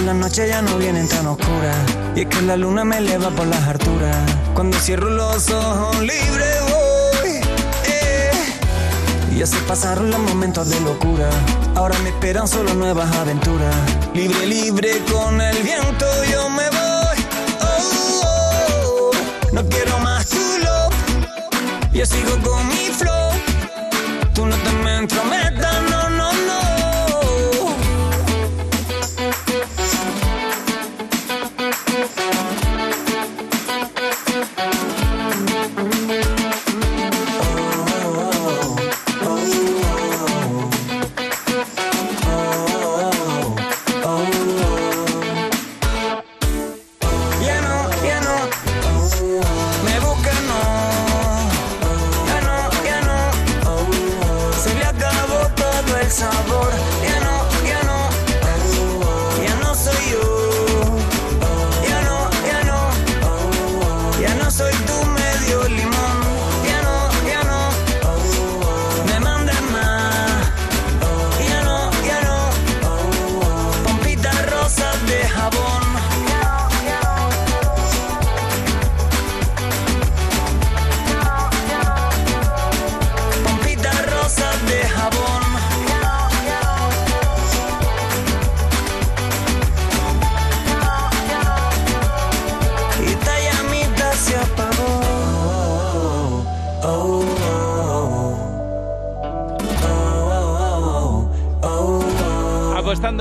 las 0.09 0.17
noches 0.17 0.49
ya 0.49 0.63
no 0.63 0.79
vienen 0.79 1.07
tan 1.07 1.27
oscuras. 1.27 1.77
Y 2.17 2.23
es 2.23 2.27
que 2.29 2.41
la 2.41 2.57
luna 2.57 2.83
me 2.83 2.97
eleva 2.97 3.29
por 3.29 3.47
las 3.47 3.63
alturas. 3.69 4.17
Cuando 4.55 4.79
cierro 4.79 5.11
los 5.11 5.51
ojos 5.51 6.01
libre 6.01 6.47
voy. 6.71 7.31
eh. 7.85 8.31
Y 9.37 9.43
así 9.43 9.57
pasaron 9.69 10.11
los 10.11 10.19
momentos 10.21 10.71
de 10.71 10.81
locura. 10.81 11.29
Ahora 11.75 11.99
me 11.99 12.09
esperan 12.09 12.49
solo 12.49 12.73
nuevas 12.73 13.15
aventuras. 13.17 13.75
Libre, 14.15 14.47
libre 14.47 14.93
con 15.13 15.43
el 15.43 15.63
viento 15.63 16.07
yo 16.33 16.49
me 16.49 16.65
voy. 16.71 17.19
Oh, 17.61 18.23
oh. 18.25 19.11
No 19.53 19.63
quiero 19.69 19.99
más 19.99 20.25
tu 20.27 20.39
love. 20.65 21.93
Yo 21.93 22.07
sigo 22.07 22.31
con 22.43 22.67
mi 22.69 22.87
flow. 22.99 23.33
Tú 24.33 24.47
no 24.47 24.57
te 24.57 24.73
me 24.85 25.48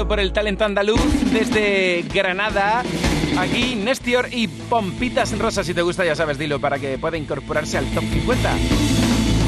por 0.07 0.19
el 0.19 0.31
talento 0.31 0.63
andaluz 0.63 1.01
desde 1.31 2.05
Granada. 2.13 2.83
Aquí 3.37 3.75
Nestior 3.75 4.29
y 4.31 4.47
Pompitas 4.47 5.37
Rosas, 5.37 5.67
si 5.67 5.73
te 5.73 5.81
gusta 5.81 6.05
ya 6.05 6.15
sabes, 6.15 6.37
dilo 6.37 6.59
para 6.59 6.79
que 6.79 6.97
pueda 6.97 7.17
incorporarse 7.17 7.77
al 7.77 7.85
top 7.91 8.03
50. 8.03 8.55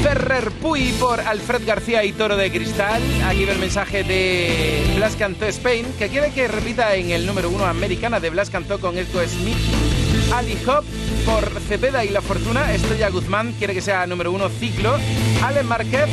Ferrer 0.02 0.50
Puy 0.52 0.92
por 0.98 1.20
Alfred 1.20 1.66
García 1.66 2.04
y 2.04 2.12
Toro 2.12 2.36
de 2.36 2.50
Cristal. 2.50 3.02
Aquí 3.24 3.44
ve 3.44 3.52
el 3.52 3.58
mensaje 3.58 4.04
de 4.04 4.92
Blas 4.96 5.16
Cantó 5.16 5.46
Spain, 5.46 5.86
que 5.98 6.08
quiere 6.08 6.30
que 6.30 6.48
repita 6.48 6.94
en 6.94 7.10
el 7.10 7.26
número 7.26 7.50
uno 7.50 7.64
americana 7.64 8.20
de 8.20 8.30
Blas 8.30 8.50
Cantó 8.50 8.80
con 8.80 8.98
Echo 8.98 9.20
Smith. 9.26 9.56
Ali 10.32 10.56
Hop 10.66 10.84
por 11.24 11.48
Cepeda 11.60 12.04
y 12.04 12.10
La 12.10 12.20
Fortuna. 12.20 12.72
Estrella 12.72 13.08
Guzmán 13.10 13.52
quiere 13.58 13.74
que 13.74 13.80
sea 13.80 14.06
número 14.06 14.30
uno 14.32 14.48
Ciclo. 14.48 14.94
Ale 15.42 15.64
Márquez. 15.64 16.06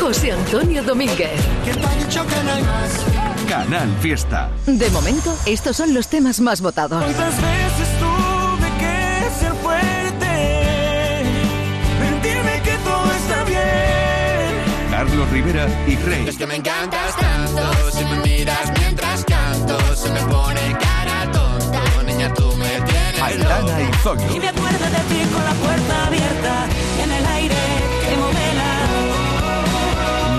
José 0.00 0.32
Antonio 0.32 0.82
Domínguez. 0.82 1.40
Canal 3.48 3.88
Fiesta. 4.00 4.50
De 4.66 4.88
momento, 4.90 5.34
estos 5.46 5.76
son 5.76 5.92
los 5.92 6.08
temas 6.08 6.40
más 6.40 6.60
votados. 6.60 7.02
¿Cuántas 7.02 7.36
veces 7.36 7.88
tuve 7.98 8.68
que 8.78 9.30
ser 9.38 9.52
fuerte? 9.54 11.22
Mentirme 12.00 12.62
que 12.62 12.76
todo 12.84 13.12
está 13.12 13.44
bien. 13.44 14.90
Carlos 14.90 15.30
Rivera 15.30 15.66
y 15.86 15.96
Rey. 15.96 16.28
Es 16.28 16.36
que 16.36 16.46
me 16.46 16.56
encantas 16.56 17.16
tanto, 17.16 17.90
si 17.92 18.04
me 18.04 18.16
y 23.40 24.40
me 24.40 24.48
acuerdo 24.48 24.84
de 24.84 25.00
ti 25.08 25.20
con 25.32 25.44
la 25.44 25.52
puerta 25.54 26.06
abierta 26.06 26.66
en 27.02 27.12
el 27.12 27.26
aire 27.26 27.54
que 28.08 28.16
modela. 28.16 28.70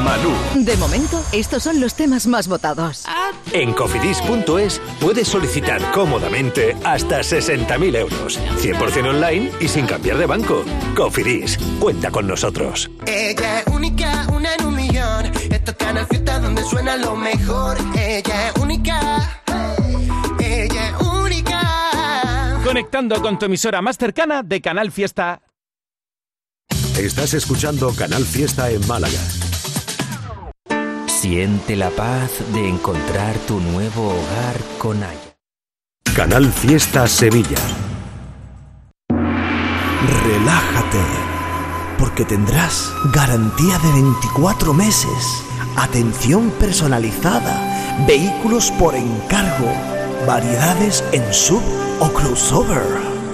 Malú. 0.03 0.31
De 0.55 0.75
momento, 0.77 1.23
estos 1.31 1.63
son 1.63 1.79
los 1.79 1.95
temas 1.95 2.27
más 2.27 2.47
votados. 2.47 3.05
En 3.53 3.73
cofidis.es 3.73 4.81
puedes 4.99 5.27
solicitar 5.27 5.91
cómodamente 5.91 6.75
hasta 6.83 7.19
60.000 7.19 7.95
euros. 7.97 8.39
100% 8.57 9.09
online 9.09 9.51
y 9.59 9.67
sin 9.67 9.85
cambiar 9.85 10.17
de 10.17 10.25
banco. 10.25 10.63
Cofidis, 10.95 11.57
cuenta 11.79 12.11
con 12.11 12.27
nosotros. 12.27 12.89
Ella 13.05 13.59
es 13.59 13.67
única, 13.67 14.27
una 14.33 14.53
en 14.55 14.65
un 14.65 14.75
millón. 14.75 15.25
Esto 15.49 15.71
es 15.71 16.07
Fiesta 16.07 16.39
donde 16.39 16.63
suena 16.63 16.97
lo 16.97 17.15
mejor. 17.15 17.77
Ella 17.95 18.49
es 18.49 18.61
única. 18.61 19.40
Conectando 22.71 23.21
con 23.21 23.37
tu 23.37 23.47
emisora 23.47 23.81
más 23.81 23.97
cercana 23.97 24.43
de 24.43 24.61
Canal 24.61 24.93
Fiesta. 24.93 25.41
Estás 26.97 27.33
escuchando 27.33 27.93
Canal 27.93 28.23
Fiesta 28.23 28.71
en 28.71 28.87
Málaga. 28.87 29.19
Siente 31.07 31.75
la 31.75 31.89
paz 31.89 32.31
de 32.53 32.69
encontrar 32.69 33.35
tu 33.39 33.59
nuevo 33.59 34.11
hogar 34.11 34.55
con 34.77 35.03
Haya. 35.03 35.35
Canal 36.15 36.49
Fiesta 36.49 37.07
Sevilla. 37.07 37.59
Relájate, 40.23 41.03
porque 41.99 42.23
tendrás 42.23 42.93
garantía 43.13 43.79
de 43.79 43.91
24 43.91 44.73
meses, 44.73 45.43
atención 45.75 46.49
personalizada, 46.51 48.05
vehículos 48.07 48.71
por 48.71 48.95
encargo, 48.95 50.00
variedades 50.25 51.03
en 51.11 51.33
sub 51.33 51.61
o 51.99 52.07
crossover. 52.13 52.83